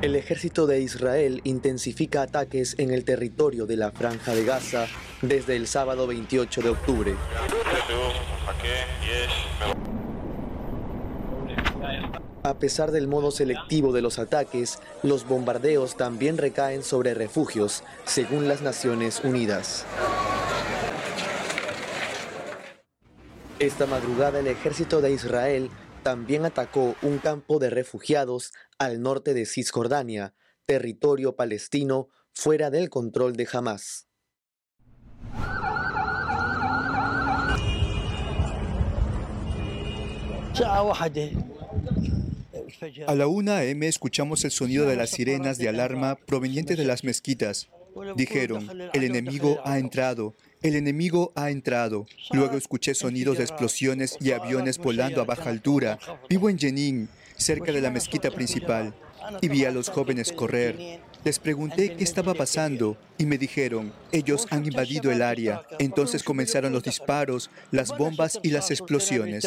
El 0.00 0.16
ejército 0.16 0.66
de 0.66 0.80
Israel 0.80 1.42
intensifica 1.44 2.22
ataques 2.22 2.76
en 2.78 2.92
el 2.92 3.04
territorio 3.04 3.66
de 3.66 3.76
la 3.76 3.90
franja 3.90 4.34
de 4.34 4.44
Gaza 4.44 4.86
desde 5.20 5.56
el 5.56 5.66
sábado 5.66 6.06
28 6.06 6.62
de 6.62 6.68
octubre. 6.70 7.14
A 12.42 12.58
pesar 12.58 12.92
del 12.92 13.08
modo 13.08 13.30
selectivo 13.30 13.92
de 13.92 14.02
los 14.02 14.18
ataques, 14.18 14.78
los 15.02 15.26
bombardeos 15.26 15.96
también 15.96 16.38
recaen 16.38 16.82
sobre 16.82 17.14
refugios, 17.14 17.82
según 18.04 18.48
las 18.48 18.62
Naciones 18.62 19.22
Unidas. 19.24 19.84
Esta 23.58 23.86
madrugada 23.86 24.38
el 24.38 24.46
ejército 24.46 25.00
de 25.00 25.10
Israel 25.10 25.68
también 26.04 26.44
atacó 26.44 26.94
un 27.02 27.18
campo 27.18 27.58
de 27.58 27.70
refugiados 27.70 28.52
al 28.78 29.02
norte 29.02 29.34
de 29.34 29.46
Cisjordania, 29.46 30.32
territorio 30.64 31.34
palestino 31.34 32.08
fuera 32.32 32.70
del 32.70 32.88
control 32.88 33.34
de 33.34 33.48
Hamas. 33.52 34.06
A 43.06 43.14
la 43.14 43.26
1 43.26 43.52
a.m. 43.52 43.86
escuchamos 43.86 44.44
el 44.44 44.50
sonido 44.50 44.86
de 44.86 44.96
las 44.96 45.10
sirenas 45.10 45.58
de 45.58 45.68
alarma 45.68 46.16
provenientes 46.16 46.76
de 46.76 46.84
las 46.84 47.04
mezquitas. 47.04 47.68
Dijeron, 48.16 48.68
el 48.92 49.04
enemigo 49.04 49.60
ha 49.64 49.78
entrado, 49.78 50.34
el 50.62 50.76
enemigo 50.76 51.32
ha 51.34 51.50
entrado. 51.50 52.06
Luego 52.32 52.56
escuché 52.56 52.94
sonidos 52.94 53.38
de 53.38 53.44
explosiones 53.44 54.16
y 54.20 54.32
aviones 54.32 54.78
volando 54.78 55.20
a 55.20 55.24
baja 55.24 55.50
altura. 55.50 55.98
Vivo 56.28 56.48
en 56.48 56.58
Jenin, 56.58 57.08
cerca 57.36 57.72
de 57.72 57.80
la 57.80 57.90
mezquita 57.90 58.30
principal, 58.30 58.94
y 59.40 59.48
vi 59.48 59.64
a 59.64 59.70
los 59.70 59.88
jóvenes 59.88 60.32
correr. 60.32 61.00
Les 61.24 61.38
pregunté 61.38 61.96
qué 61.96 62.04
estaba 62.04 62.34
pasando 62.34 62.96
y 63.18 63.26
me 63.26 63.38
dijeron, 63.38 63.92
ellos 64.12 64.46
han 64.50 64.64
invadido 64.64 65.10
el 65.10 65.22
área. 65.22 65.62
Entonces 65.78 66.22
comenzaron 66.22 66.72
los 66.72 66.84
disparos, 66.84 67.50
las 67.70 67.96
bombas 67.96 68.38
y 68.42 68.50
las 68.50 68.70
explosiones. 68.70 69.44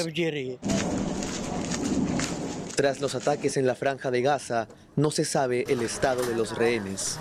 Tras 2.82 3.00
los 3.00 3.14
ataques 3.14 3.58
en 3.58 3.68
la 3.68 3.76
franja 3.76 4.10
de 4.10 4.24
Gaza, 4.24 4.68
no 4.96 5.12
se 5.12 5.24
sabe 5.24 5.66
el 5.68 5.84
estado 5.84 6.26
de 6.26 6.36
los 6.36 6.58
rehenes. 6.58 7.20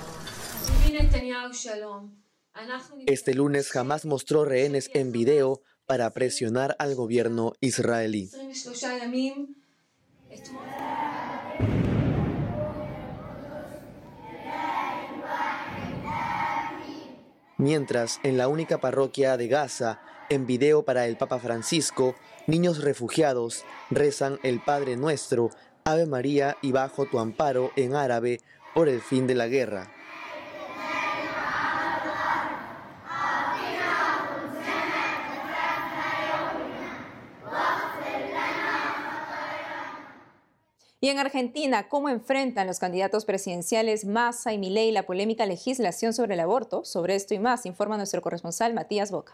Este 3.04 3.34
lunes 3.34 3.70
jamás 3.70 4.06
mostró 4.06 4.46
rehenes 4.46 4.90
en 4.94 5.12
video 5.12 5.60
para 5.84 6.14
presionar 6.14 6.76
al 6.78 6.94
gobierno 6.94 7.52
israelí. 7.60 8.30
Mientras, 17.58 18.18
en 18.22 18.38
la 18.38 18.48
única 18.48 18.80
parroquia 18.80 19.36
de 19.36 19.48
Gaza, 19.48 20.00
en 20.30 20.46
video 20.46 20.84
para 20.84 21.06
el 21.06 21.16
Papa 21.16 21.40
Francisco, 21.40 22.14
niños 22.46 22.82
refugiados 22.82 23.64
rezan 23.90 24.38
el 24.44 24.60
Padre 24.60 24.96
Nuestro, 24.96 25.50
Ave 25.84 26.06
María 26.06 26.56
y 26.62 26.70
bajo 26.70 27.04
tu 27.06 27.18
amparo 27.18 27.72
en 27.74 27.94
árabe 27.94 28.40
por 28.72 28.88
el 28.88 29.00
fin 29.00 29.26
de 29.26 29.34
la 29.34 29.48
guerra. 29.48 29.92
Y 41.02 41.08
en 41.08 41.18
Argentina, 41.18 41.88
¿cómo 41.88 42.08
enfrentan 42.08 42.66
los 42.66 42.78
candidatos 42.78 43.24
presidenciales 43.24 44.04
Massa 44.04 44.52
y 44.52 44.58
Milei 44.58 44.92
la 44.92 45.06
polémica 45.06 45.46
legislación 45.46 46.12
sobre 46.12 46.34
el 46.34 46.40
aborto? 46.40 46.84
Sobre 46.84 47.16
esto 47.16 47.34
y 47.34 47.38
más 47.38 47.66
informa 47.66 47.96
nuestro 47.96 48.20
corresponsal 48.22 48.74
Matías 48.74 49.10
Boca. 49.10 49.32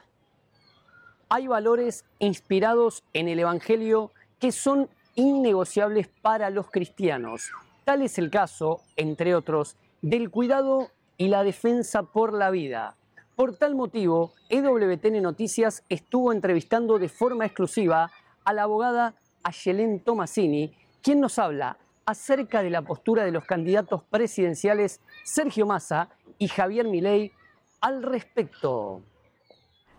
Hay 1.29 1.49
valores 1.49 2.05
inspirados 2.21 3.03
en 3.13 3.29
el 3.29 3.41
Evangelio 3.41 4.13
que 4.39 4.53
son 4.53 4.89
innegociables 5.17 6.09
para 6.23 6.51
los 6.51 6.71
cristianos. 6.71 7.51
Tal 7.85 8.03
es 8.03 8.19
el 8.19 8.31
caso, 8.31 8.81
entre 8.97 9.35
otros, 9.35 9.77
del 10.03 10.31
cuidado 10.31 10.91
y 11.17 11.29
la 11.29 11.43
defensa 11.43 12.05
por 12.05 12.33
la 12.33 12.51
vida. 12.51 12.95
Por 13.35 13.57
tal 13.57 13.75
motivo, 13.75 14.33
EWTN 14.51 15.21
Noticias 15.21 15.83
estuvo 15.89 16.33
entrevistando 16.33 16.99
de 16.99 17.09
forma 17.09 17.45
exclusiva 17.45 18.13
a 18.45 18.53
la 18.53 18.63
abogada 18.63 19.15
Ayelén 19.43 20.01
Tomasini, 20.01 20.77
quien 21.03 21.21
nos 21.21 21.39
habla 21.41 21.77
acerca 22.05 22.63
de 22.63 22.71
la 22.71 22.83
postura 22.83 23.25
de 23.25 23.33
los 23.33 23.45
candidatos 23.45 24.03
presidenciales 24.05 25.01
Sergio 25.25 25.67
Massa 25.67 26.09
y 26.39 26.47
Javier 26.47 26.87
Milei 26.87 27.33
al 27.81 28.05
respecto. 28.05 29.03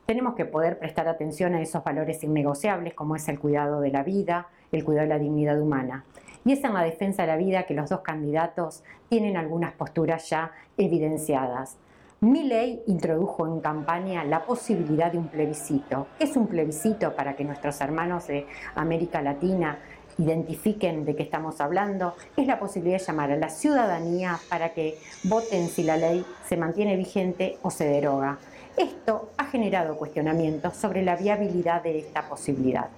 Tenemos 0.07 0.35
que 0.35 0.45
poder 0.45 0.79
prestar 0.79 1.09
atención 1.09 1.53
a 1.53 1.61
esos 1.61 1.83
valores 1.83 2.23
innegociables 2.23 2.93
como 2.93 3.17
es 3.17 3.27
el 3.27 3.41
cuidado 3.41 3.81
de 3.81 3.91
la 3.91 4.03
vida, 4.03 4.47
el 4.71 4.85
cuidado 4.85 5.03
de 5.03 5.13
la 5.13 5.19
dignidad 5.19 5.59
humana. 5.59 6.05
Y 6.45 6.53
es 6.53 6.63
en 6.63 6.73
la 6.73 6.81
defensa 6.81 7.23
de 7.23 7.27
la 7.27 7.35
vida 7.35 7.63
que 7.63 7.73
los 7.73 7.89
dos 7.89 7.99
candidatos 7.99 8.85
tienen 9.09 9.35
algunas 9.35 9.73
posturas 9.73 10.29
ya 10.29 10.53
evidenciadas. 10.77 11.75
Milley 12.21 12.83
introdujo 12.87 13.47
en 13.47 13.59
campaña 13.59 14.23
la 14.23 14.45
posibilidad 14.45 15.11
de 15.11 15.17
un 15.17 15.27
plebiscito. 15.27 16.07
Es 16.19 16.37
un 16.37 16.47
plebiscito 16.47 17.13
para 17.13 17.35
que 17.35 17.43
nuestros 17.43 17.81
hermanos 17.81 18.27
de 18.27 18.47
América 18.75 19.21
Latina 19.21 19.77
identifiquen 20.17 21.03
de 21.03 21.17
qué 21.17 21.23
estamos 21.23 21.59
hablando, 21.59 22.15
es 22.37 22.47
la 22.47 22.59
posibilidad 22.59 22.97
de 22.97 23.03
llamar 23.03 23.31
a 23.33 23.35
la 23.35 23.49
ciudadanía 23.49 24.39
para 24.49 24.69
que 24.69 24.97
voten 25.25 25.67
si 25.67 25.83
la 25.83 25.97
ley 25.97 26.25
se 26.45 26.55
mantiene 26.57 26.95
vigente 26.95 27.57
o 27.61 27.69
se 27.69 27.85
deroga. 27.85 28.39
Esto 28.77 29.31
ha 29.37 29.45
generado 29.45 29.97
cuestionamientos 29.97 30.75
sobre 30.75 31.01
la 31.01 31.15
viabilidad 31.15 31.81
de 31.81 31.97
esta 31.97 32.29
posibilidad. 32.29 32.89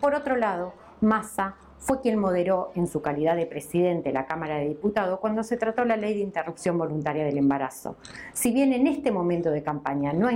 Por 0.00 0.16
otro 0.16 0.34
lado, 0.34 0.74
Massa 1.00 1.54
fue 1.78 2.00
quien 2.00 2.18
moderó 2.18 2.72
en 2.74 2.88
su 2.88 3.02
calidad 3.02 3.36
de 3.36 3.46
presidente 3.46 4.08
de 4.08 4.14
la 4.14 4.26
Cámara 4.26 4.56
de 4.56 4.66
Diputados 4.66 5.20
cuando 5.20 5.44
se 5.44 5.56
trató 5.56 5.84
la 5.84 5.96
ley 5.96 6.14
de 6.14 6.20
interrupción 6.20 6.76
voluntaria 6.76 7.24
del 7.24 7.38
embarazo. 7.38 7.96
Si 8.32 8.50
bien 8.50 8.72
en 8.72 8.88
este 8.88 9.12
momento 9.12 9.52
de 9.52 9.62
campaña 9.62 10.12
no, 10.12 10.28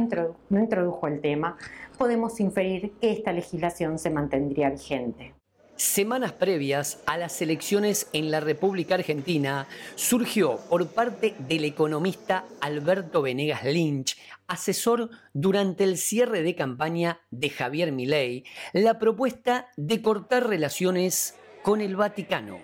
no 0.50 0.60
introdujo 0.60 1.06
el 1.08 1.20
tema, 1.20 1.56
podemos 1.98 2.38
inferir 2.38 2.92
que 3.00 3.10
esta 3.10 3.32
legislación 3.32 3.98
se 3.98 4.10
mantendría 4.10 4.70
vigente. 4.70 5.34
Semanas 5.80 6.32
previas 6.32 7.02
a 7.06 7.16
las 7.16 7.40
elecciones 7.40 8.10
en 8.12 8.30
la 8.30 8.40
República 8.40 8.96
Argentina, 8.96 9.66
surgió 9.94 10.58
por 10.68 10.86
parte 10.88 11.34
del 11.38 11.64
economista 11.64 12.44
Alberto 12.60 13.22
Venegas 13.22 13.64
Lynch, 13.64 14.14
asesor 14.50 15.10
durante 15.32 15.84
el 15.84 15.96
cierre 15.96 16.42
de 16.42 16.56
campaña 16.56 17.20
de 17.30 17.50
Javier 17.50 17.92
Milei, 17.92 18.44
la 18.72 18.98
propuesta 18.98 19.68
de 19.76 20.02
cortar 20.02 20.48
relaciones 20.48 21.36
con 21.62 21.80
el 21.80 21.96
Vaticano. 21.96 22.58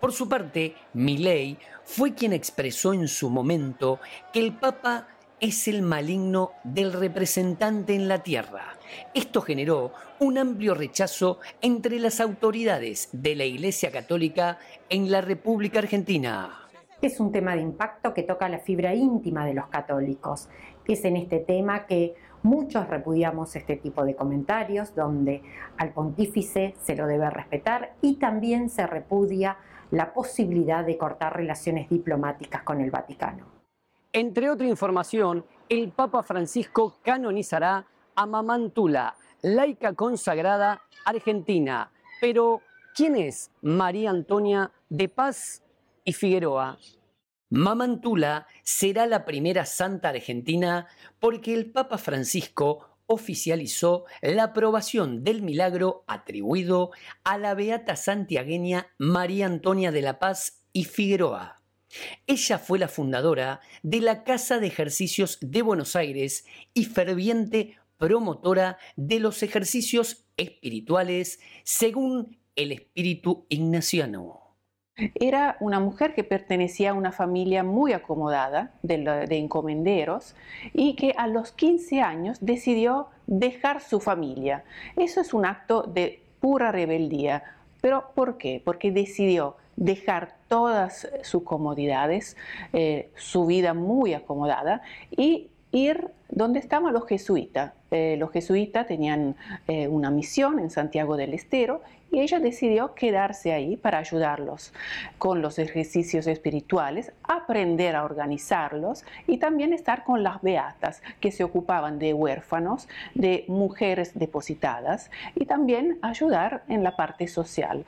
Por 0.00 0.12
su 0.12 0.28
parte, 0.28 0.74
Milei 0.94 1.58
fue 1.84 2.14
quien 2.14 2.32
expresó 2.32 2.94
en 2.94 3.06
su 3.08 3.28
momento 3.30 4.00
que 4.32 4.40
el 4.40 4.56
Papa 4.56 5.08
es 5.38 5.68
el 5.68 5.82
maligno 5.82 6.52
del 6.64 6.92
representante 6.92 7.94
en 7.94 8.08
la 8.08 8.22
tierra. 8.22 8.78
Esto 9.14 9.42
generó 9.42 9.92
un 10.18 10.38
amplio 10.38 10.74
rechazo 10.74 11.38
entre 11.60 12.00
las 12.00 12.20
autoridades 12.20 13.10
de 13.12 13.36
la 13.36 13.44
Iglesia 13.44 13.92
Católica 13.92 14.58
en 14.88 15.10
la 15.10 15.20
República 15.20 15.78
Argentina. 15.78 16.68
Es 17.00 17.20
un 17.20 17.30
tema 17.30 17.54
de 17.54 17.62
impacto 17.62 18.12
que 18.12 18.24
toca 18.24 18.48
la 18.48 18.58
fibra 18.58 18.92
íntima 18.92 19.46
de 19.46 19.54
los 19.54 19.68
católicos. 19.68 20.48
Es 20.88 21.04
en 21.04 21.18
este 21.18 21.38
tema 21.40 21.84
que 21.84 22.14
muchos 22.42 22.88
repudiamos 22.88 23.54
este 23.56 23.76
tipo 23.76 24.06
de 24.06 24.16
comentarios, 24.16 24.94
donde 24.94 25.42
al 25.76 25.92
pontífice 25.92 26.74
se 26.82 26.96
lo 26.96 27.06
debe 27.06 27.28
respetar 27.28 27.92
y 28.00 28.14
también 28.14 28.70
se 28.70 28.86
repudia 28.86 29.58
la 29.90 30.14
posibilidad 30.14 30.86
de 30.86 30.96
cortar 30.96 31.36
relaciones 31.36 31.90
diplomáticas 31.90 32.62
con 32.62 32.80
el 32.80 32.90
Vaticano. 32.90 33.44
Entre 34.14 34.48
otra 34.48 34.66
información, 34.66 35.44
el 35.68 35.90
Papa 35.90 36.22
Francisco 36.22 36.94
canonizará 37.02 37.84
a 38.14 38.24
Mamantula, 38.24 39.14
laica 39.42 39.92
consagrada 39.92 40.80
argentina. 41.04 41.92
Pero, 42.18 42.62
¿quién 42.94 43.14
es 43.14 43.50
María 43.60 44.08
Antonia 44.08 44.72
de 44.88 45.10
Paz 45.10 45.62
y 46.02 46.14
Figueroa? 46.14 46.78
Mamantula 47.50 48.46
será 48.62 49.06
la 49.06 49.24
primera 49.24 49.64
santa 49.64 50.10
argentina 50.10 50.86
porque 51.18 51.54
el 51.54 51.70
Papa 51.70 51.96
Francisco 51.96 52.98
oficializó 53.06 54.04
la 54.20 54.44
aprobación 54.44 55.24
del 55.24 55.40
milagro 55.40 56.04
atribuido 56.06 56.90
a 57.24 57.38
la 57.38 57.54
beata 57.54 57.96
santiagueña 57.96 58.88
María 58.98 59.46
Antonia 59.46 59.90
de 59.90 60.02
la 60.02 60.18
Paz 60.18 60.62
y 60.74 60.84
Figueroa. 60.84 61.62
Ella 62.26 62.58
fue 62.58 62.78
la 62.78 62.88
fundadora 62.88 63.60
de 63.82 64.02
la 64.02 64.24
Casa 64.24 64.58
de 64.58 64.66
Ejercicios 64.66 65.38
de 65.40 65.62
Buenos 65.62 65.96
Aires 65.96 66.44
y 66.74 66.84
ferviente 66.84 67.78
promotora 67.96 68.78
de 68.96 69.20
los 69.20 69.42
ejercicios 69.42 70.26
espirituales 70.36 71.40
según 71.64 72.38
el 72.56 72.72
espíritu 72.72 73.46
ignaciano. 73.48 74.47
Era 75.14 75.56
una 75.60 75.80
mujer 75.80 76.14
que 76.14 76.24
pertenecía 76.24 76.90
a 76.90 76.94
una 76.94 77.12
familia 77.12 77.62
muy 77.62 77.92
acomodada 77.92 78.72
de, 78.82 78.98
de, 79.28 79.36
encomenderos 79.36 80.34
y 80.72 80.94
que 80.94 81.14
a 81.16 81.26
los 81.26 81.52
15 81.52 82.00
años 82.00 82.38
decidió 82.40 83.08
dejar 83.26 83.80
su 83.80 84.00
familia. 84.00 84.64
Eso 84.96 85.20
es 85.20 85.32
un 85.32 85.46
acto 85.46 85.82
de 85.82 86.20
pura 86.40 86.72
rebeldía. 86.72 87.42
¿Pero 87.80 88.10
por 88.14 88.38
qué? 88.38 88.60
Porque 88.64 88.90
decidió 88.90 89.56
dejar 89.76 90.34
todas 90.48 91.08
sus 91.22 91.44
comodidades, 91.44 92.36
eh, 92.72 93.10
su 93.14 93.46
vida 93.46 93.74
muy 93.74 94.14
acomodada 94.14 94.82
y 95.10 95.48
ir 95.70 96.08
donde 96.28 96.58
estaban 96.58 96.92
los 96.92 97.06
jesuitas. 97.06 97.72
Eh, 97.90 98.16
los 98.18 98.30
jesuitas 98.32 98.86
tenían 98.86 99.36
eh, 99.66 99.88
una 99.88 100.10
misión 100.10 100.58
en 100.58 100.70
Santiago 100.70 101.16
del 101.16 101.34
Estero 101.34 101.82
y 102.10 102.20
ella 102.20 102.40
decidió 102.40 102.94
quedarse 102.94 103.52
ahí 103.52 103.76
para 103.76 103.98
ayudarlos 103.98 104.72
con 105.18 105.42
los 105.42 105.58
ejercicios 105.58 106.26
espirituales, 106.26 107.12
aprender 107.22 107.96
a 107.96 108.04
organizarlos 108.04 109.04
y 109.26 109.38
también 109.38 109.72
estar 109.72 110.04
con 110.04 110.22
las 110.22 110.40
beatas 110.42 111.02
que 111.20 111.32
se 111.32 111.44
ocupaban 111.44 111.98
de 111.98 112.14
huérfanos, 112.14 112.88
de 113.14 113.44
mujeres 113.48 114.18
depositadas 114.18 115.10
y 115.34 115.46
también 115.46 115.98
ayudar 116.02 116.62
en 116.68 116.82
la 116.82 116.96
parte 116.96 117.28
social. 117.28 117.84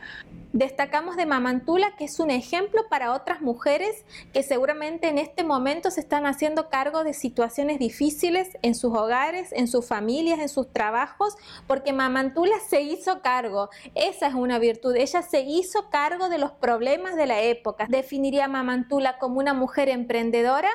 Destacamos 0.53 1.17
de 1.17 1.27
Mamantula 1.27 1.95
que 1.97 2.05
es 2.05 2.19
un 2.19 2.31
ejemplo 2.31 2.83
para 2.89 3.13
otras 3.13 3.41
mujeres 3.41 4.05
que 4.33 4.43
seguramente 4.43 5.09
en 5.09 5.19
este 5.19 5.45
momento 5.45 5.91
se 5.91 6.01
están 6.01 6.27
haciendo 6.27 6.69
cargo 6.69 7.05
de 7.05 7.15
situaciones 7.15 7.79
difíciles 7.79 8.59
en 8.63 8.75
sus 8.75 8.93
hogares, 8.95 9.53
en 9.53 9.69
sus 9.69 9.87
familias, 9.87 10.41
en 10.41 10.49
sus 10.49 10.73
trabajos, 10.73 11.37
porque 11.67 11.93
Mamantula 11.93 12.57
se 12.69 12.83
hizo 12.83 13.23
cargo. 13.23 13.71
Esa 14.11 14.27
es 14.27 14.35
una 14.35 14.59
virtud. 14.59 14.97
Ella 14.97 15.23
se 15.23 15.43
hizo 15.43 15.89
cargo 15.89 16.29
de 16.29 16.39
los 16.39 16.51
problemas 16.51 17.15
de 17.15 17.27
la 17.27 17.43
época. 17.43 17.87
Definiría 17.89 18.47
a 18.47 18.49
Mamantula 18.49 19.19
como 19.19 19.39
una 19.39 19.55
mujer 19.55 19.89
emprendedora, 19.89 20.69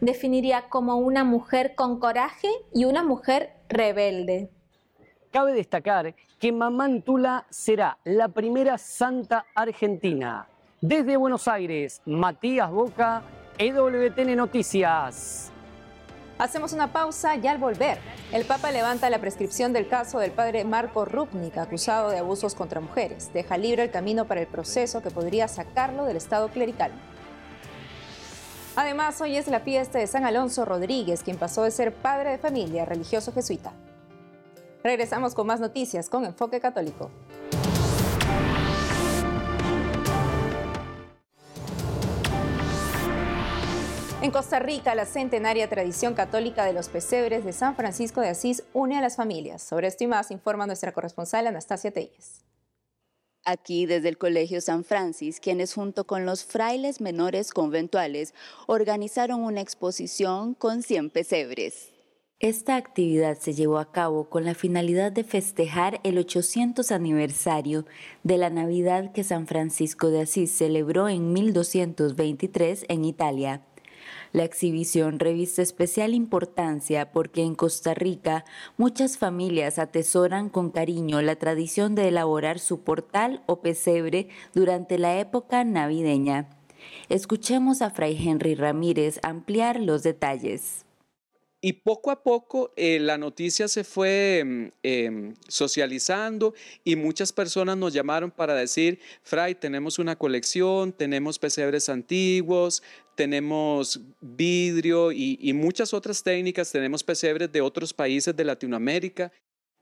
definiría 0.00 0.70
como 0.70 0.96
una 0.96 1.22
mujer 1.22 1.74
con 1.74 2.00
coraje 2.00 2.48
y 2.72 2.86
una 2.86 3.02
mujer 3.02 3.52
rebelde. 3.68 4.50
Cabe 5.30 5.52
destacar 5.52 6.14
que 6.38 6.52
Mamantula 6.52 7.46
será 7.50 7.98
la 8.04 8.28
primera 8.28 8.78
santa 8.78 9.44
argentina. 9.54 10.48
Desde 10.80 11.18
Buenos 11.18 11.48
Aires, 11.48 12.00
Matías 12.06 12.70
Boca, 12.70 13.22
EWTN 13.58 14.36
Noticias. 14.36 15.52
Hacemos 16.40 16.72
una 16.72 16.90
pausa 16.90 17.36
y 17.36 17.46
al 17.46 17.58
volver, 17.58 17.98
el 18.32 18.46
Papa 18.46 18.70
levanta 18.70 19.10
la 19.10 19.18
prescripción 19.18 19.74
del 19.74 19.88
caso 19.88 20.18
del 20.20 20.30
padre 20.30 20.64
Marco 20.64 21.04
Rupnik, 21.04 21.58
acusado 21.58 22.08
de 22.08 22.16
abusos 22.16 22.54
contra 22.54 22.80
mujeres. 22.80 23.30
Deja 23.34 23.58
libre 23.58 23.82
el 23.82 23.90
camino 23.90 24.24
para 24.24 24.40
el 24.40 24.46
proceso 24.46 25.02
que 25.02 25.10
podría 25.10 25.48
sacarlo 25.48 26.06
del 26.06 26.16
estado 26.16 26.48
clerical. 26.48 26.92
Además, 28.74 29.20
hoy 29.20 29.36
es 29.36 29.48
la 29.48 29.60
fiesta 29.60 29.98
de 29.98 30.06
San 30.06 30.24
Alonso 30.24 30.64
Rodríguez, 30.64 31.22
quien 31.22 31.36
pasó 31.36 31.62
de 31.62 31.72
ser 31.72 31.92
padre 31.92 32.30
de 32.30 32.38
familia 32.38 32.86
religioso 32.86 33.34
jesuita. 33.34 33.74
Regresamos 34.82 35.34
con 35.34 35.46
más 35.46 35.60
noticias 35.60 36.08
con 36.08 36.24
Enfoque 36.24 36.58
Católico. 36.58 37.10
En 44.22 44.32
Costa 44.32 44.58
Rica, 44.58 44.94
la 44.94 45.06
centenaria 45.06 45.70
tradición 45.70 46.12
católica 46.12 46.66
de 46.66 46.74
los 46.74 46.90
pesebres 46.90 47.42
de 47.42 47.54
San 47.54 47.74
Francisco 47.74 48.20
de 48.20 48.28
Asís 48.28 48.64
une 48.74 48.98
a 48.98 49.00
las 49.00 49.16
familias. 49.16 49.62
Sobre 49.62 49.86
esto 49.86 50.04
y 50.04 50.08
más 50.08 50.30
informa 50.30 50.66
nuestra 50.66 50.92
corresponsal 50.92 51.46
Anastasia 51.46 51.90
Telles. 51.90 52.44
Aquí 53.46 53.86
desde 53.86 54.10
el 54.10 54.18
Colegio 54.18 54.60
San 54.60 54.84
Francis, 54.84 55.40
quienes 55.40 55.72
junto 55.72 56.06
con 56.06 56.26
los 56.26 56.44
frailes 56.44 57.00
menores 57.00 57.50
conventuales 57.50 58.34
organizaron 58.66 59.40
una 59.40 59.62
exposición 59.62 60.52
con 60.52 60.82
100 60.82 61.08
pesebres. 61.08 61.88
Esta 62.40 62.76
actividad 62.76 63.38
se 63.38 63.54
llevó 63.54 63.78
a 63.78 63.90
cabo 63.90 64.28
con 64.28 64.44
la 64.44 64.54
finalidad 64.54 65.12
de 65.12 65.24
festejar 65.24 65.98
el 66.04 66.18
800 66.18 66.92
aniversario 66.92 67.86
de 68.22 68.36
la 68.36 68.50
Navidad 68.50 69.12
que 69.12 69.24
San 69.24 69.46
Francisco 69.46 70.10
de 70.10 70.22
Asís 70.22 70.50
celebró 70.50 71.08
en 71.08 71.32
1223 71.32 72.84
en 72.88 73.04
Italia. 73.06 73.62
La 74.32 74.44
exhibición 74.44 75.18
reviste 75.18 75.60
especial 75.62 76.14
importancia 76.14 77.10
porque 77.10 77.42
en 77.42 77.56
Costa 77.56 77.94
Rica 77.94 78.44
muchas 78.76 79.18
familias 79.18 79.78
atesoran 79.78 80.48
con 80.48 80.70
cariño 80.70 81.20
la 81.20 81.36
tradición 81.36 81.96
de 81.96 82.08
elaborar 82.08 82.60
su 82.60 82.82
portal 82.82 83.42
o 83.46 83.60
pesebre 83.60 84.28
durante 84.54 84.98
la 84.98 85.18
época 85.18 85.64
navideña. 85.64 86.48
Escuchemos 87.08 87.82
a 87.82 87.90
Fray 87.90 88.16
Henry 88.28 88.54
Ramírez 88.54 89.18
ampliar 89.22 89.80
los 89.80 90.02
detalles. 90.04 90.86
Y 91.62 91.74
poco 91.74 92.10
a 92.10 92.22
poco 92.22 92.72
eh, 92.76 92.98
la 93.00 93.18
noticia 93.18 93.68
se 93.68 93.84
fue 93.84 94.42
mm, 94.44 94.66
em, 94.82 95.34
socializando 95.46 96.54
y 96.84 96.96
muchas 96.96 97.32
personas 97.32 97.76
nos 97.76 97.92
llamaron 97.92 98.30
para 98.30 98.54
decir, 98.54 98.98
Fray, 99.22 99.54
tenemos 99.54 99.98
una 99.98 100.16
colección, 100.16 100.92
tenemos 100.92 101.38
pesebres 101.38 101.90
antiguos, 101.90 102.82
tenemos 103.14 104.00
vidrio 104.22 105.12
y, 105.12 105.52
muchas 105.52 105.92
otras 105.92 106.22
técnicas, 106.22 106.72
tenemos 106.72 107.04
pesebres 107.04 107.52
de 107.52 107.60
otros 107.60 107.92
países 107.92 108.34
de 108.34 108.44
Latinoamérica. 108.44 109.30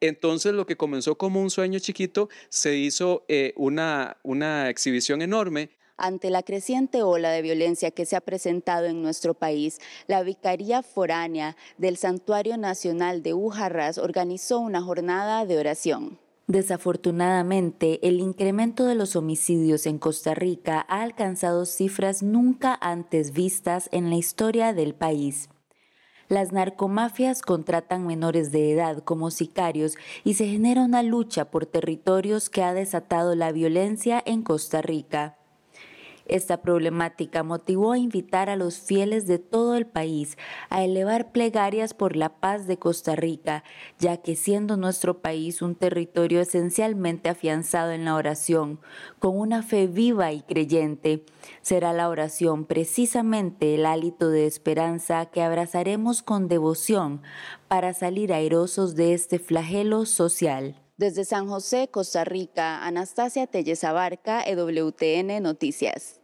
Entonces 0.01 0.55
lo 0.55 0.67
que 0.67 0.77
comenzó 0.77 1.17
como 1.17 1.41
un 1.41 1.51
sueño 1.51 1.79
chiquito 1.79 2.29
se 2.49 2.77
hizo 2.77 3.25
eh, 3.29 3.53
una, 3.57 4.17
una 4.25 4.69
exhibición 4.71 5.23
enorme 5.23 5.71
ante 5.99 6.31
la 6.31 6.43
creciente 6.43 7.03
ola 7.03 7.31
de 7.31 7.43
violencia 7.43 7.91
que 7.91 8.07
se 8.07 8.17
ha 8.17 8.21
presentado 8.21 8.87
en 8.87 9.03
nuestro 9.03 9.35
país, 9.35 9.81
la 10.07 10.23
Vicaría 10.23 10.83
Foránea 10.83 11.57
del 11.77 11.97
Santuario 11.97 12.57
Nacional 12.57 13.23
de 13.23 13.35
Ujarras 13.35 13.99
organizó 13.99 14.61
una 14.61 14.81
jornada 14.81 15.45
de 15.45 15.59
oración. 15.59 16.19
Desafortunadamente, 16.47 18.07
el 18.09 18.21
incremento 18.21 18.87
de 18.87 18.95
los 18.95 19.17
homicidios 19.17 19.85
en 19.85 19.99
Costa 19.99 20.35
Rica 20.35 20.87
ha 20.89 21.03
alcanzado 21.03 21.67
cifras 21.67 22.23
nunca 22.23 22.79
antes 22.81 23.33
vistas 23.33 23.91
en 23.93 24.09
la 24.09 24.17
historia 24.17 24.73
del 24.73 24.95
país. 24.95 25.51
Las 26.29 26.53
narcomafias 26.53 27.41
contratan 27.41 28.07
menores 28.07 28.53
de 28.53 28.73
edad 28.73 28.99
como 29.03 29.31
sicarios 29.31 29.97
y 30.25 30.35
se 30.35 30.47
genera 30.47 30.83
una 30.83 31.03
lucha 31.03 31.47
por 31.47 31.65
territorios 31.65 32.51
que 32.51 32.63
ha 32.63 32.75
desatado 32.75 33.35
la 33.35 33.51
violencia 33.51 34.23
en 34.25 34.43
Costa 34.43 34.83
Rica. 34.83 35.38
Esta 36.29 36.61
problemática 36.61 37.43
motivó 37.43 37.93
a 37.93 37.99
invitar 37.99 38.51
a 38.51 38.57
los 38.57 38.79
fieles 38.79 39.27
de 39.27 39.39
todo 39.39 39.77
el 39.77 39.87
país 39.87 40.37
a 40.69 40.85
elevar 40.85 41.33
plegarias 41.33 41.95
por 41.95 42.17
la 42.17 42.29
paz 42.29 42.67
de 42.67 42.79
Costa 42.79 43.17
Rica, 43.17 43.65
ya 43.99 44.19
que 44.19 44.37
siendo 44.37 44.77
nuestro 44.77 45.23
país 45.23 45.63
un 45.63 45.75
territorio 45.75 46.43
esencialmente 46.43 47.31
afianzado 47.31 47.93
en 47.93 48.05
la 48.05 48.15
oración, 48.15 48.79
con 49.19 49.39
una 49.39 49.63
fe 49.63 49.87
viva 49.87 50.31
y 50.33 50.43
creyente, 50.43 51.25
será 51.63 51.95
la 51.95 52.11
oración 52.11 52.67
precisamente 52.67 53.75
el 53.75 53.87
hálito 53.87 54.29
de 54.29 54.47
esperanza 54.47 55.25
que 55.27 55.43
abrazaremos 55.43 56.23
con 56.23 56.47
devoción 56.47 57.23
para 57.69 57.95
salir 57.95 58.35
airosos 58.35 58.95
de 58.97 59.15
este 59.15 59.39
flagelo 59.39 60.05
social. 60.05 60.77
Desde 60.99 61.25
San 61.25 61.49
José, 61.49 61.89
Costa 61.93 62.25
Rica, 62.25 62.85
Anastasia 62.85 63.47
Telles 63.47 63.85
Abarca, 63.85 64.43
EWTN 64.43 65.41
Noticias. 65.41 66.18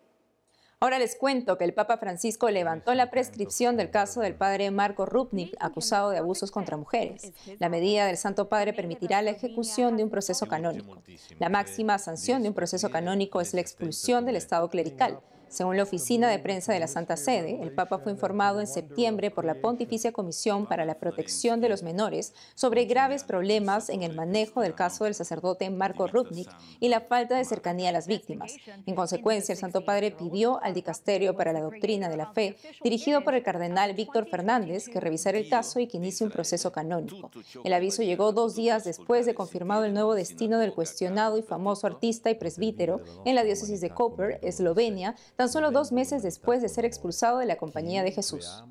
Ahora 0.80 0.98
les 0.98 1.16
cuento 1.16 1.56
que 1.56 1.64
el 1.64 1.72
Papa 1.72 1.96
Francisco 1.96 2.50
levantó 2.50 2.94
la 2.94 3.10
prescripción 3.10 3.76
del 3.76 3.90
caso 3.90 4.20
del 4.20 4.34
padre 4.34 4.70
Marco 4.70 5.06
Rupnik, 5.06 5.54
acusado 5.60 6.10
de 6.10 6.18
abusos 6.18 6.50
contra 6.50 6.76
mujeres. 6.76 7.32
La 7.58 7.68
medida 7.68 8.06
del 8.06 8.16
Santo 8.16 8.48
Padre 8.48 8.72
permitirá 8.72 9.22
la 9.22 9.30
ejecución 9.30 9.96
de 9.96 10.04
un 10.04 10.10
proceso 10.10 10.46
canónico. 10.46 11.02
La 11.38 11.48
máxima 11.48 11.98
sanción 11.98 12.42
de 12.42 12.48
un 12.48 12.54
proceso 12.54 12.90
canónico 12.90 13.40
es 13.40 13.54
la 13.54 13.60
expulsión 13.60 14.26
del 14.26 14.36
Estado 14.36 14.68
clerical. 14.68 15.20
Según 15.54 15.76
la 15.76 15.84
oficina 15.84 16.28
de 16.28 16.40
prensa 16.40 16.72
de 16.72 16.80
la 16.80 16.88
Santa 16.88 17.16
Sede, 17.16 17.62
el 17.62 17.70
Papa 17.70 18.00
fue 18.00 18.10
informado 18.10 18.58
en 18.58 18.66
septiembre 18.66 19.30
por 19.30 19.44
la 19.44 19.54
Pontificia 19.54 20.10
Comisión 20.10 20.66
para 20.66 20.84
la 20.84 20.98
Protección 20.98 21.60
de 21.60 21.68
los 21.68 21.84
Menores 21.84 22.34
sobre 22.56 22.86
graves 22.86 23.22
problemas 23.22 23.88
en 23.88 24.02
el 24.02 24.16
manejo 24.16 24.62
del 24.62 24.74
caso 24.74 25.04
del 25.04 25.14
sacerdote 25.14 25.70
Marco 25.70 26.08
Rupnik 26.08 26.50
y 26.80 26.88
la 26.88 27.02
falta 27.02 27.36
de 27.36 27.44
cercanía 27.44 27.90
a 27.90 27.92
las 27.92 28.08
víctimas. 28.08 28.56
En 28.84 28.96
consecuencia, 28.96 29.52
el 29.52 29.58
Santo 29.60 29.84
Padre 29.84 30.10
pidió 30.10 30.60
al 30.60 30.74
Dicasterio 30.74 31.36
para 31.36 31.52
la 31.52 31.60
Doctrina 31.60 32.08
de 32.08 32.16
la 32.16 32.32
Fe, 32.32 32.56
dirigido 32.82 33.22
por 33.22 33.34
el 33.34 33.44
cardenal 33.44 33.94
Víctor 33.94 34.28
Fernández, 34.28 34.88
que 34.88 34.98
revisara 34.98 35.38
el 35.38 35.48
caso 35.48 35.78
y 35.78 35.86
que 35.86 35.98
inicie 35.98 36.26
un 36.26 36.32
proceso 36.32 36.72
canónico. 36.72 37.30
El 37.62 37.74
aviso 37.74 38.02
llegó 38.02 38.32
dos 38.32 38.56
días 38.56 38.82
después 38.82 39.24
de 39.24 39.36
confirmado 39.36 39.84
el 39.84 39.94
nuevo 39.94 40.16
destino 40.16 40.58
del 40.58 40.74
cuestionado 40.74 41.38
y 41.38 41.42
famoso 41.42 41.86
artista 41.86 42.28
y 42.28 42.34
presbítero 42.34 43.02
en 43.24 43.36
la 43.36 43.44
diócesis 43.44 43.80
de 43.80 43.90
Koper, 43.90 44.40
Eslovenia, 44.42 45.14
tan 45.44 45.52
solo 45.52 45.70
dos 45.70 45.92
meses 45.92 46.22
después 46.22 46.62
de 46.62 46.70
ser 46.70 46.86
expulsado 46.86 47.36
de 47.36 47.44
la 47.44 47.56
Compañía 47.56 48.02
de 48.02 48.12
Jesús. 48.12 48.64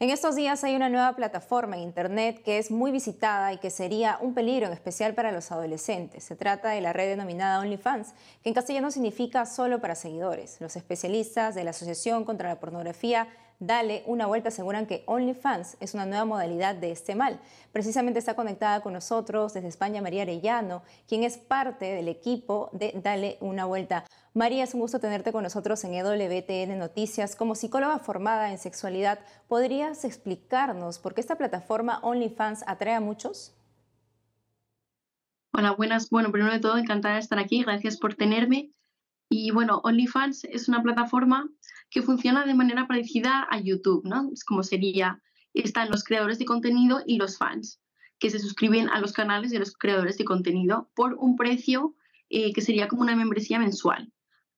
En 0.00 0.10
estos 0.10 0.34
días 0.34 0.64
hay 0.64 0.74
una 0.74 0.88
nueva 0.88 1.14
plataforma 1.14 1.76
en 1.76 1.84
Internet 1.84 2.42
que 2.42 2.58
es 2.58 2.72
muy 2.72 2.90
visitada 2.90 3.52
y 3.52 3.58
que 3.58 3.70
sería 3.70 4.18
un 4.20 4.34
peligro 4.34 4.66
en 4.66 4.72
especial 4.72 5.14
para 5.14 5.30
los 5.30 5.52
adolescentes. 5.52 6.24
Se 6.24 6.34
trata 6.34 6.70
de 6.70 6.80
la 6.80 6.92
red 6.92 7.10
denominada 7.10 7.60
OnlyFans, 7.60 8.12
que 8.42 8.48
en 8.48 8.54
castellano 8.54 8.90
significa 8.90 9.46
solo 9.46 9.80
para 9.80 9.94
seguidores. 9.94 10.60
Los 10.60 10.74
especialistas 10.74 11.54
de 11.54 11.62
la 11.62 11.70
Asociación 11.70 12.24
contra 12.24 12.48
la 12.48 12.58
Pornografía 12.58 13.28
Dale 13.64 14.02
una 14.06 14.26
vuelta 14.26 14.48
aseguran 14.48 14.86
que 14.86 15.04
OnlyFans 15.06 15.76
es 15.78 15.94
una 15.94 16.04
nueva 16.04 16.24
modalidad 16.24 16.74
de 16.74 16.90
este 16.90 17.14
mal. 17.14 17.38
Precisamente 17.70 18.18
está 18.18 18.34
conectada 18.34 18.80
con 18.80 18.92
nosotros 18.92 19.54
desde 19.54 19.68
España 19.68 20.02
María 20.02 20.22
Arellano, 20.22 20.82
quien 21.06 21.22
es 21.22 21.38
parte 21.38 21.84
del 21.84 22.08
equipo 22.08 22.70
de 22.72 22.90
Dale 23.00 23.38
una 23.40 23.64
vuelta. 23.64 24.04
María, 24.34 24.64
es 24.64 24.72
un 24.72 24.80
gusto 24.80 24.98
tenerte 24.98 25.30
con 25.30 25.42
nosotros 25.42 25.84
en 25.84 25.92
EWTN 25.92 26.78
Noticias. 26.78 27.36
Como 27.36 27.54
psicóloga 27.54 27.98
formada 27.98 28.50
en 28.50 28.56
sexualidad, 28.56 29.18
¿podrías 29.46 30.06
explicarnos 30.06 30.98
por 30.98 31.12
qué 31.12 31.20
esta 31.20 31.36
plataforma 31.36 31.98
OnlyFans 31.98 32.64
atrae 32.66 32.94
a 32.94 33.00
muchos? 33.00 33.54
Hola, 35.52 35.72
buenas. 35.72 36.08
Bueno, 36.08 36.32
primero 36.32 36.50
de 36.50 36.60
todo, 36.60 36.78
encantada 36.78 37.16
de 37.16 37.20
estar 37.20 37.38
aquí. 37.38 37.62
Gracias 37.62 37.98
por 37.98 38.14
tenerme. 38.14 38.70
Y 39.28 39.50
bueno, 39.50 39.82
OnlyFans 39.84 40.44
es 40.44 40.66
una 40.66 40.82
plataforma 40.82 41.46
que 41.90 42.00
funciona 42.00 42.46
de 42.46 42.54
manera 42.54 42.86
parecida 42.86 43.46
a 43.50 43.60
YouTube, 43.60 44.02
¿no? 44.06 44.30
Es 44.32 44.44
como 44.44 44.62
sería, 44.62 45.20
están 45.52 45.90
los 45.90 46.04
creadores 46.04 46.38
de 46.38 46.46
contenido 46.46 47.02
y 47.06 47.18
los 47.18 47.36
fans, 47.36 47.82
que 48.18 48.30
se 48.30 48.38
suscriben 48.38 48.88
a 48.88 48.98
los 48.98 49.12
canales 49.12 49.50
de 49.50 49.58
los 49.58 49.76
creadores 49.76 50.16
de 50.16 50.24
contenido 50.24 50.90
por 50.94 51.16
un 51.18 51.36
precio 51.36 51.94
eh, 52.30 52.54
que 52.54 52.62
sería 52.62 52.88
como 52.88 53.02
una 53.02 53.14
membresía 53.14 53.58
mensual 53.58 54.10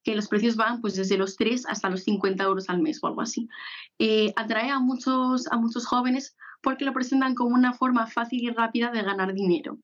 que 0.05 0.15
los 0.15 0.29
precios 0.29 0.55
van 0.55 0.81
pues 0.81 0.95
desde 0.95 1.17
los 1.17 1.37
3 1.37 1.67
hasta 1.67 1.89
los 1.89 2.05
50 2.05 2.45
euros 2.45 2.69
al 2.69 2.81
mes 2.81 3.03
o 3.03 3.07
algo 3.07 3.23
así. 3.23 3.49
Eh, 3.99 4.33
atrae 4.37 4.71
a 4.71 4.79
muchos, 4.79 5.51
a 5.51 5.57
muchos 5.57 5.87
jóvenes 5.87 6.37
porque 6.63 6.85
lo 6.85 6.93
presentan 6.93 7.35
como 7.35 7.55
una 7.55 7.73
forma 7.73 8.07
fácil 8.07 8.43
y 8.43 8.51
rápida 8.51 8.91
de 8.91 9.03
ganar 9.03 9.33
dinero. 9.33 9.79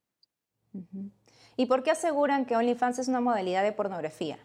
¿Y 1.57 1.67
por 1.67 1.83
qué 1.83 1.91
aseguran 1.91 2.45
que 2.45 2.57
OnlyFans 2.57 3.01
es 3.01 3.09
una 3.09 3.21
modalidad 3.21 3.63
de 3.63 3.73
pornografía? 3.73 4.39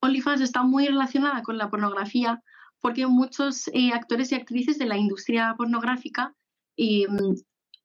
OnlyFans 0.00 0.40
está 0.40 0.62
muy 0.62 0.86
relacionada 0.86 1.42
con 1.42 1.58
la 1.58 1.68
pornografía 1.68 2.42
porque 2.80 3.06
muchos 3.06 3.68
eh, 3.68 3.90
actores 3.92 4.30
y 4.30 4.36
actrices 4.36 4.78
de 4.78 4.86
la 4.86 4.96
industria 4.96 5.54
pornográfica 5.56 6.34
em, 6.76 7.34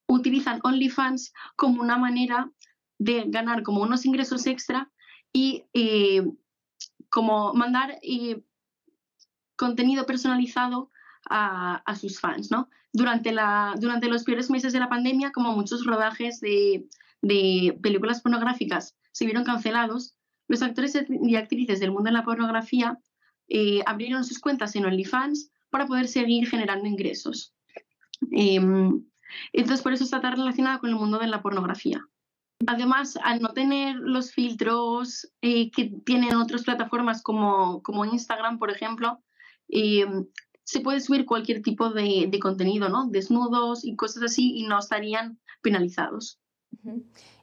utilizan 0.08 0.60
OnlyFans 0.64 1.34
como 1.56 1.82
una 1.82 1.98
manera 1.98 2.52
de 3.00 3.24
ganar 3.28 3.64
como 3.64 3.82
unos 3.82 4.06
ingresos 4.06 4.46
extra 4.46 4.92
y 5.34 5.66
eh, 5.74 6.24
como 7.10 7.54
mandar 7.54 8.00
eh, 8.02 8.44
contenido 9.56 10.06
personalizado 10.06 10.92
a, 11.30 11.96
sus 12.00 12.20
fans. 12.20 12.52
¿no? 12.52 12.70
Durante, 12.92 13.32
la, 13.32 13.74
durante 13.80 14.08
los 14.08 14.24
peores 14.24 14.50
meses 14.50 14.74
de 14.74 14.80
la 14.80 14.90
pandemia, 14.90 15.32
como 15.32 15.54
muchos 15.54 15.86
rodajes 15.86 16.40
de, 16.40 16.88
de 17.22 17.78
películas 17.82 18.22
pornográficas 18.22 18.96
se 19.12 19.26
vieron 19.26 19.44
cancelados, 19.44 20.16
los 20.48 20.62
actores 20.62 20.98
y 21.10 21.36
actrices 21.36 21.80
del 21.80 21.92
mundo 21.92 22.10
de 22.10 22.18
la 22.18 22.24
pornografía 22.24 23.00
eh, 23.48 23.82
abrieron 23.86 24.24
sus 24.24 24.40
cuentas 24.40 24.76
en 24.76 24.86
OnlyFans 24.86 25.52
para 25.70 25.86
poder 25.86 26.08
seguir 26.08 26.50
generando 26.50 26.88
ingresos. 26.88 27.54
Em, 28.32 29.06
entonces, 29.54 29.82
por 29.82 29.94
eso 29.94 30.04
está 30.04 30.22
tan 30.22 30.34
relacionada 30.34 30.80
con 30.80 30.90
el 30.90 30.96
mundo 30.96 31.20
de 31.20 31.28
la 31.28 31.42
pornografía. 31.42 32.06
Además, 32.68 33.18
al 33.24 33.42
no 33.42 33.50
tener 33.50 33.96
los 33.96 34.32
filtros 34.32 35.32
eh, 35.42 35.72
que 35.72 35.92
tienen 36.06 36.36
otras 36.36 36.64
plataformas 36.64 37.22
como, 37.22 37.82
como 37.84 38.06
Instagram, 38.06 38.60
por 38.60 38.72
ejemplo, 38.72 39.22
em, 39.70 40.28
se 40.64 40.82
puede 40.82 41.02
subir 41.02 41.26
cualquier 41.26 41.62
tipo 41.62 41.90
de, 41.90 42.28
de, 42.30 42.40
contenido, 42.40 42.90
¿no? 42.90 43.08
Desnudos 43.10 43.84
y 43.84 43.96
cosas 43.96 44.24
así 44.24 44.54
y 44.56 44.68
no 44.68 44.80
estarían 44.80 45.40
penalizados. 45.62 46.40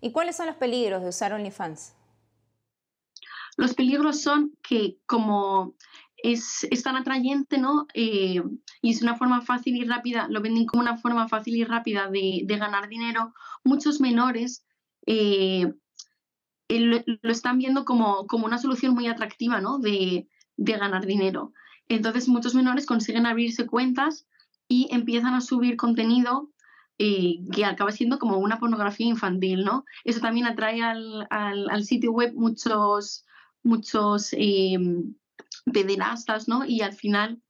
¿Y 0.01 0.13
cuáles 0.13 0.37
son 0.37 0.47
los 0.47 0.57
peligros 0.57 1.03
de 1.03 1.09
usar 1.09 1.33
OnlyFans? 1.33 1.95
Los 3.57 3.75
peligros 3.75 4.23
son 4.23 4.57
que 4.63 4.99
como 5.07 5.75
es, 6.23 6.83
tan 6.83 6.97
atrayente, 6.97 7.59
¿no? 7.59 7.87
Eh, 7.95 8.43
y 8.83 8.91
es 8.91 9.03
una 9.03 9.17
forma 9.17 9.43
fácil 9.43 9.77
y 9.77 9.85
rápida, 9.85 10.29
lo 10.29 10.41
venden 10.41 10.67
como 10.67 10.83
una 10.83 10.97
forma 10.97 11.29
fácil 11.29 11.57
y 11.57 11.65
rápida 11.65 12.09
de, 12.09 12.45
ganar 12.47 12.89
dinero, 12.89 13.35
muchos 13.65 14.01
menores 14.01 14.65
lo, 15.07 16.97
están 17.31 17.59
viendo 17.59 17.85
como, 17.85 18.27
como, 18.27 18.47
una 18.47 18.59
solución 18.59 18.95
muy 18.95 19.07
atractiva, 19.09 19.61
¿no? 19.61 19.79
De, 19.79 20.29
de 20.57 20.73
ganar 20.77 21.07
dinero. 21.07 21.53
Entonces 21.89 22.29
muchos 22.29 22.55
menores 22.55 22.87
consiguen 22.87 23.27
abrirse 23.27 23.67
cuentas 23.67 24.27
y 24.69 24.89
empiezan 24.93 25.35
a 25.35 25.41
subir 25.41 25.77
contenido 25.77 26.51
eh, 26.99 27.39
que 27.53 27.65
acaba 27.65 27.91
siendo 27.93 28.19
como 28.19 28.39
una 28.39 28.59
pornografía 28.59 29.07
infantil, 29.07 29.65
¿no? 29.65 29.85
Eso 30.05 30.21
también 30.21 30.47
atrae 30.47 30.83
al, 30.83 31.27
al 31.31 31.85
sitio 31.85 32.13
web 32.13 32.35
muchos 32.35 33.25
muchos 33.63 34.33
eh, 34.33 34.79
pederastas, 35.73 36.49
¿no? 36.49 36.65
Y 36.65 36.83
al 36.83 36.93
final 36.93 37.43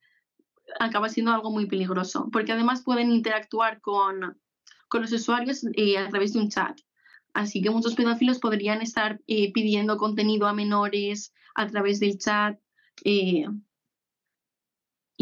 acaba 0.78 1.08
siendo 1.08 1.32
algo 1.32 1.50
muy 1.50 1.66
peligroso, 1.66 2.28
porque 2.32 2.52
además 2.52 2.82
pueden 2.82 3.10
interactuar 3.10 3.80
con, 3.80 4.38
los 4.92 5.12
usuarios 5.12 5.64
eh, 5.74 5.98
a 5.98 6.08
través 6.08 6.32
de 6.32 6.40
un 6.40 6.48
chat. 6.48 6.78
Así 7.32 7.62
que 7.62 7.70
muchos 7.70 7.94
pedófilos 7.94 8.38
podrían 8.38 8.82
estar 8.82 9.20
eh, 9.26 9.52
pidiendo 9.52 9.96
contenido 9.96 10.46
a 10.46 10.52
menores 10.52 11.32
a 11.54 11.66
través 11.68 12.00
del 12.00 12.18
chat 12.18 12.58
y 13.04 13.46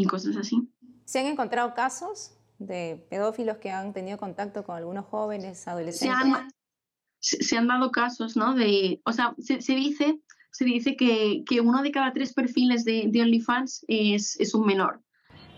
cosas 0.09 0.37
así. 0.37 0.68
¿Se 1.05 1.21
han 1.21 1.27
encontrado 1.27 1.75
casos 1.75 2.33
de 2.59 3.07
pedófilos 3.11 3.59
que 3.59 3.71
han 3.71 3.92
tenido 3.92 4.18
contacto 4.18 4.64
con 4.64 4.77
algunos 4.77 5.05
jóvenes, 5.07 5.66
adolescentes? 5.68 6.18
Se 7.21 7.57
han, 7.57 7.66
dado 7.66 7.90
casos, 7.90 8.37
¿no? 8.37 8.55
De, 8.55 9.01
o 9.05 9.12
sea, 9.12 9.35
se, 9.38 9.61
se 9.61 9.75
dice 9.75 10.21
se 10.59 10.64
dice 10.64 10.97
que, 10.97 11.61
uno 11.61 11.83
de 11.83 11.92
cada 11.92 12.12
tres 12.12 12.33
perfiles 12.33 12.85
de, 12.85 13.05
de 13.07 13.23
OnlyFans 13.23 13.85
es, 13.87 14.55
un 14.55 14.66
menor. 14.66 15.01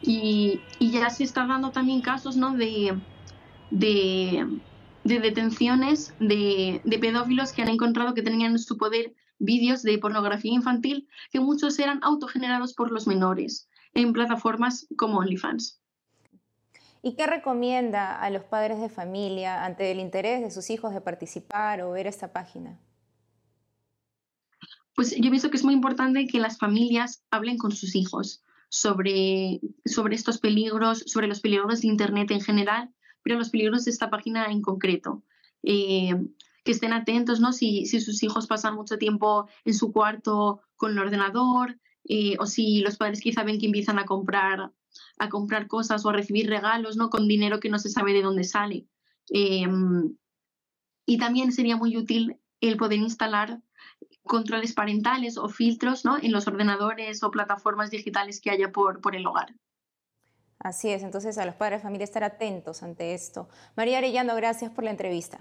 Y, 0.02 0.60
ya 0.78 1.08
se 1.08 1.24
están 1.24 1.48
dando 1.48 1.70
también 1.70 2.02
casos 2.02 2.36
¿no? 2.36 2.54
de, 2.54 2.98
de, 3.70 4.46
detenciones 5.04 6.14
de, 6.20 6.80
pedófilos 7.00 7.52
que 7.52 7.62
han 7.62 7.68
encontrado 7.68 8.14
que 8.14 8.22
tenían 8.22 8.52
en 8.52 8.58
su 8.58 8.76
poder 8.76 9.14
vídeos 9.38 9.82
de 9.82 9.98
pornografía 9.98 10.52
infantil 10.52 11.08
que 11.32 11.40
muchos 11.40 11.78
eran 11.78 12.00
autogenerados 12.02 12.74
por 12.74 12.92
los 12.92 13.06
menores 13.06 13.68
en 13.94 14.12
plataformas 14.12 14.86
como 14.96 15.18
OnlyFans. 15.18 15.80
¿Y 17.02 17.16
qué 17.16 17.26
recomienda 17.26 18.20
a 18.20 18.28
los 18.28 18.44
padres 18.44 18.78
de 18.80 18.90
familia 18.90 19.64
ante 19.64 19.90
el 19.90 20.00
interés 20.00 20.42
de 20.42 20.50
sus 20.50 20.68
hijos 20.68 20.92
de 20.92 21.00
participar 21.00 21.80
o 21.80 21.92
ver 21.92 22.06
esta 22.06 22.32
página? 22.32 22.78
pues 25.00 25.16
yo 25.16 25.30
pienso 25.30 25.50
que 25.50 25.56
es 25.56 25.64
muy 25.64 25.72
importante 25.72 26.26
que 26.26 26.40
las 26.40 26.58
familias 26.58 27.24
hablen 27.30 27.56
con 27.56 27.72
sus 27.72 27.96
hijos 27.96 28.42
sobre, 28.68 29.60
sobre 29.86 30.14
estos 30.14 30.36
peligros, 30.36 31.04
sobre 31.06 31.26
los 31.26 31.40
peligros 31.40 31.80
de 31.80 31.88
Internet 31.88 32.30
en 32.30 32.42
general, 32.42 32.90
pero 33.22 33.38
los 33.38 33.50
peligros 33.50 33.84
de 33.84 33.90
esta 33.90 34.10
página 34.10 34.46
en 34.46 34.62
concreto. 34.62 35.22
Eh, 35.62 36.14
que 36.64 36.72
estén 36.72 36.92
atentos, 36.92 37.40
¿no? 37.40 37.52
Si, 37.52 37.86
si, 37.86 38.00
sus 38.00 38.22
hijos 38.22 38.46
pasan 38.46 38.74
mucho 38.74 38.98
tiempo 38.98 39.48
en 39.64 39.74
su 39.74 39.92
cuarto 39.92 40.60
con 40.76 40.92
el 40.92 40.98
ordenador, 40.98 41.78
eh, 42.04 42.36
o 42.38 42.46
si 42.46 42.80
los 42.80 42.96
padres 42.96 43.20
quizá 43.20 43.44
ven 43.44 43.58
que 43.58 43.66
empiezan 43.66 43.98
a 43.98 44.04
comprar, 44.04 44.72
a 45.18 45.28
comprar 45.28 45.68
cosas 45.68 46.04
o 46.04 46.10
a 46.10 46.12
recibir 46.12 46.48
regalos, 46.48 46.96
¿no? 46.96 47.08
Con 47.08 47.28
dinero 47.28 47.60
que 47.60 47.70
no 47.70 47.78
se 47.78 47.88
sabe 47.88 48.12
de 48.12 48.22
dónde 48.22 48.44
sale. 48.44 48.86
Eh, 49.32 49.66
y 51.06 51.18
también 51.18 51.52
sería 51.52 51.76
muy 51.76 51.96
útil 51.96 52.36
el 52.60 52.76
poder 52.76 52.98
instalar 52.98 53.60
controles 54.22 54.74
parentales 54.74 55.38
o 55.38 55.48
filtros 55.48 56.04
¿no? 56.04 56.18
en 56.18 56.32
los 56.32 56.46
ordenadores 56.46 57.22
o 57.22 57.30
plataformas 57.30 57.90
digitales 57.90 58.40
que 58.40 58.50
haya 58.50 58.70
por, 58.70 59.00
por 59.00 59.16
el 59.16 59.26
hogar. 59.26 59.54
Así 60.60 60.90
es, 60.90 61.02
entonces 61.02 61.38
a 61.38 61.46
los 61.46 61.54
padres 61.54 61.80
de 61.80 61.84
familia 61.84 62.04
estar 62.04 62.22
atentos 62.22 62.82
ante 62.82 63.14
esto. 63.14 63.48
María 63.76 63.98
Arellano, 63.98 64.36
gracias 64.36 64.70
por 64.70 64.84
la 64.84 64.90
entrevista. 64.90 65.38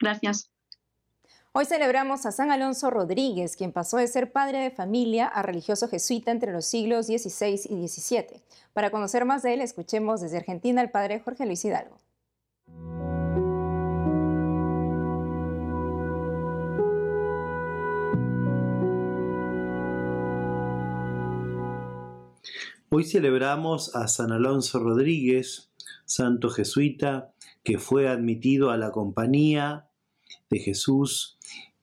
Gracias. 0.00 0.50
Hoy 1.52 1.66
celebramos 1.66 2.24
a 2.24 2.32
San 2.32 2.50
Alonso 2.50 2.88
Rodríguez, 2.88 3.56
quien 3.56 3.72
pasó 3.72 3.98
de 3.98 4.08
ser 4.08 4.32
padre 4.32 4.58
de 4.58 4.70
familia 4.70 5.26
a 5.26 5.42
religioso 5.42 5.86
jesuita 5.86 6.30
entre 6.30 6.50
los 6.50 6.64
siglos 6.64 7.06
XVI 7.08 7.60
y 7.68 7.88
XVII. 7.88 8.42
Para 8.72 8.90
conocer 8.90 9.26
más 9.26 9.42
de 9.42 9.52
él, 9.52 9.60
escuchemos 9.60 10.22
desde 10.22 10.38
Argentina 10.38 10.80
al 10.80 10.90
padre 10.90 11.20
Jorge 11.20 11.44
Luis 11.44 11.62
Hidalgo. 11.62 11.98
Hoy 22.94 23.04
celebramos 23.04 23.96
a 23.96 24.06
San 24.06 24.32
Alonso 24.32 24.78
Rodríguez, 24.78 25.70
santo 26.04 26.50
jesuita, 26.50 27.32
que 27.64 27.78
fue 27.78 28.06
admitido 28.06 28.70
a 28.70 28.76
la 28.76 28.90
compañía 28.90 29.88
de 30.50 30.58
Jesús 30.58 31.38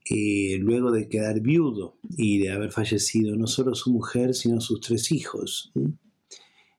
eh, 0.07 0.59
luego 0.59 0.91
de 0.91 1.09
quedar 1.09 1.39
viudo 1.39 1.97
y 2.15 2.37
de 2.37 2.51
haber 2.51 2.71
fallecido 2.71 3.35
no 3.35 3.47
solo 3.47 3.73
su 3.73 3.91
mujer, 3.91 4.35
sino 4.35 4.61
sus 4.61 4.81
tres 4.81 5.11
hijos. 5.11 5.71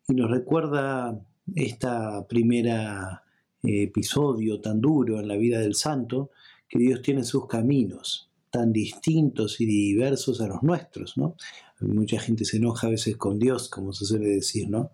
Y 0.07 0.15
nos 0.15 0.31
recuerda 0.31 1.27
esta 1.57 2.25
primera 2.29 3.25
eh, 3.65 3.83
episodio 3.83 4.61
tan 4.61 4.81
duro 4.81 5.19
en 5.19 5.27
la 5.27 5.37
vida 5.37 5.59
del 5.59 5.75
santo, 5.75 6.31
que 6.69 6.79
Dios 6.79 7.03
tiene 7.03 7.25
sus 7.25 7.49
caminos 7.49 8.31
tan 8.49 8.73
distintos 8.73 9.61
y 9.61 9.67
diversos 9.67 10.41
a 10.41 10.47
los 10.47 10.63
nuestros, 10.63 11.17
¿no? 11.17 11.35
Mucha 11.81 12.21
gente 12.21 12.45
se 12.45 12.59
enoja 12.59 12.87
a 12.87 12.91
veces 12.91 13.17
con 13.17 13.39
Dios, 13.39 13.69
como 13.69 13.93
se 13.93 14.05
suele 14.05 14.29
decir, 14.29 14.69
¿no? 14.69 14.91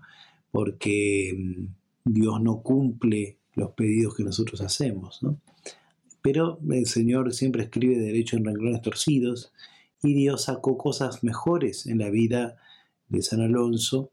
Porque 0.51 1.35
mm, 1.37 2.13
Dios 2.13 2.41
no 2.41 2.63
cumple 2.63 3.39
los 3.55 3.73
pedidos 3.73 4.15
que 4.15 4.25
nosotros 4.25 4.61
hacemos, 4.61 5.23
¿no? 5.23 5.41
Pero 6.23 6.59
el 6.71 6.87
Señor 6.87 7.33
siempre 7.33 7.63
escribe 7.63 7.99
derecho 7.99 8.37
en 8.37 8.45
renglones 8.45 8.83
torcidos 8.83 9.53
y 10.03 10.15
Dios 10.15 10.45
sacó 10.45 10.77
cosas 10.77 11.23
mejores 11.23 11.87
en 11.87 11.99
la 11.99 12.11
vida 12.11 12.57
de 13.09 13.23
San 13.23 13.41
Alonso 13.41 14.11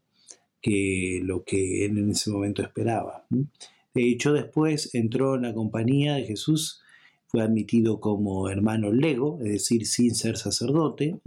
que 0.62 1.21
lo 1.23 1.43
que 1.43 1.86
él 1.86 1.97
en 1.97 2.12
ese 2.12 2.31
momento 2.31 2.62
esperaba. 2.62 3.25
De 3.29 4.09
hecho, 4.09 4.31
después 4.31 4.93
entró 4.95 5.36
en 5.36 5.41
la 5.41 5.53
compañía 5.53 6.15
de 6.15 6.25
Jesús, 6.25 6.81
fue 7.27 7.41
admitido 7.41 7.99
como 7.99 8.49
hermano 8.49 8.91
lego, 8.91 9.39
es 9.41 9.51
decir, 9.51 9.86
sin 9.86 10.15
ser 10.15 10.38
sacerdote, 10.38 11.19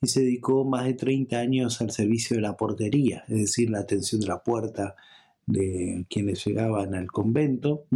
y 0.00 0.06
se 0.08 0.20
dedicó 0.20 0.64
más 0.64 0.84
de 0.84 0.94
30 0.94 1.38
años 1.38 1.80
al 1.80 1.90
servicio 1.90 2.36
de 2.36 2.42
la 2.42 2.56
portería, 2.56 3.24
es 3.28 3.38
decir, 3.38 3.70
la 3.70 3.80
atención 3.80 4.20
de 4.20 4.26
la 4.26 4.42
puerta 4.42 4.96
de 5.46 6.06
quienes 6.10 6.44
llegaban 6.44 6.94
al 6.94 7.06
convento, 7.06 7.86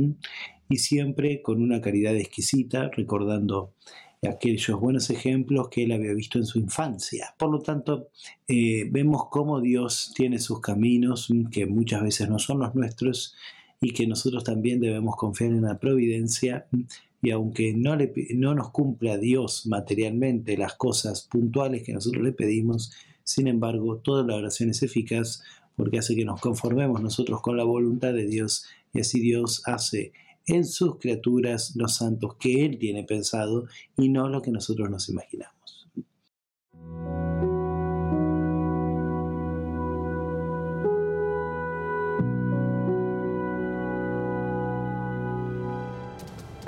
y 0.69 0.77
siempre 0.79 1.43
con 1.43 1.63
una 1.63 1.81
caridad 1.81 2.15
exquisita, 2.17 2.91
recordando 2.91 3.75
aquellos 4.23 4.79
buenos 4.79 5.11
ejemplos 5.11 5.69
que 5.69 5.85
él 5.85 5.93
había 5.93 6.13
visto 6.13 6.39
en 6.39 6.47
su 6.47 6.59
infancia. 6.59 7.35
Por 7.39 7.51
lo 7.51 7.61
tanto, 7.61 8.11
eh, 8.47 8.89
vemos 8.91 9.25
cómo 9.31 9.61
Dios 9.61 10.13
tiene 10.15 10.39
sus 10.39 10.61
caminos, 10.61 11.29
que 11.51 11.67
muchas 11.67 12.03
veces 12.03 12.29
no 12.29 12.39
son 12.39 12.61
los 12.61 12.75
nuestros, 12.75 13.35
y 13.81 13.93
que 13.93 14.07
nosotros 14.07 14.45
también 14.45 14.79
debemos 14.79 15.17
confiar 15.17 15.51
en 15.53 15.63
la 15.63 15.79
providencia 15.79 16.67
y 17.23 17.31
aunque 17.31 17.75
no, 17.75 17.97
le, 17.97 18.13
no 18.35 18.55
nos 18.55 18.71
cumpla 18.71 19.19
Dios 19.19 19.67
materialmente 19.67 20.57
las 20.57 20.75
cosas 20.75 21.23
puntuales 21.23 21.83
que 21.83 21.93
nosotros 21.93 22.23
le 22.23 22.33
pedimos, 22.33 22.93
sin 23.25 23.47
embargo, 23.47 23.99
toda 23.99 24.25
la 24.25 24.37
oración 24.37 24.71
es 24.71 24.83
eficaz 24.83 25.43
porque 25.77 25.99
hace 25.99 26.15
que 26.15 26.25
nos 26.25 26.41
conformemos 26.41 27.01
nosotros 27.03 27.41
con 27.41 27.57
la 27.57 27.65
voluntad 27.65 28.13
de 28.13 28.27
Dios 28.27 28.67
y 28.93 29.01
así 29.01 29.21
Dios 29.21 29.63
hace 29.67 30.13
en 30.47 30.65
sus 30.65 30.99
criaturas 30.99 31.75
los 31.77 31.97
santos 31.97 32.37
que 32.37 32.65
Él 32.65 32.79
tiene 32.79 33.05
pensado 33.05 33.67
y 33.97 34.09
no 34.09 34.29
lo 34.29 34.43
que 34.43 34.51
nosotros 34.51 34.91
nos 34.91 35.09
imaginamos. 35.09 35.89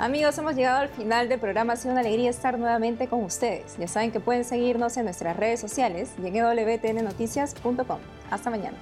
Amigos, 0.03 0.37
hemos 0.37 0.57
llegado 0.57 0.81
al 0.81 0.89
final 0.89 1.29
del 1.29 1.39
programa. 1.39 1.71
Ha 1.71 1.75
sido 1.77 1.93
una 1.93 2.01
alegría 2.01 2.29
estar 2.29 2.59
nuevamente 2.59 3.07
con 3.07 3.23
ustedes. 3.23 3.77
Ya 3.77 3.87
saben 3.87 4.11
que 4.11 4.19
pueden 4.19 4.43
seguirnos 4.43 4.97
en 4.97 5.05
nuestras 5.05 5.37
redes 5.37 5.61
sociales 5.61 6.11
y 6.21 6.27
en 6.27 6.33
wtnnoticias.com. 6.33 7.99
Hasta 8.29 8.49
mañana. 8.49 8.75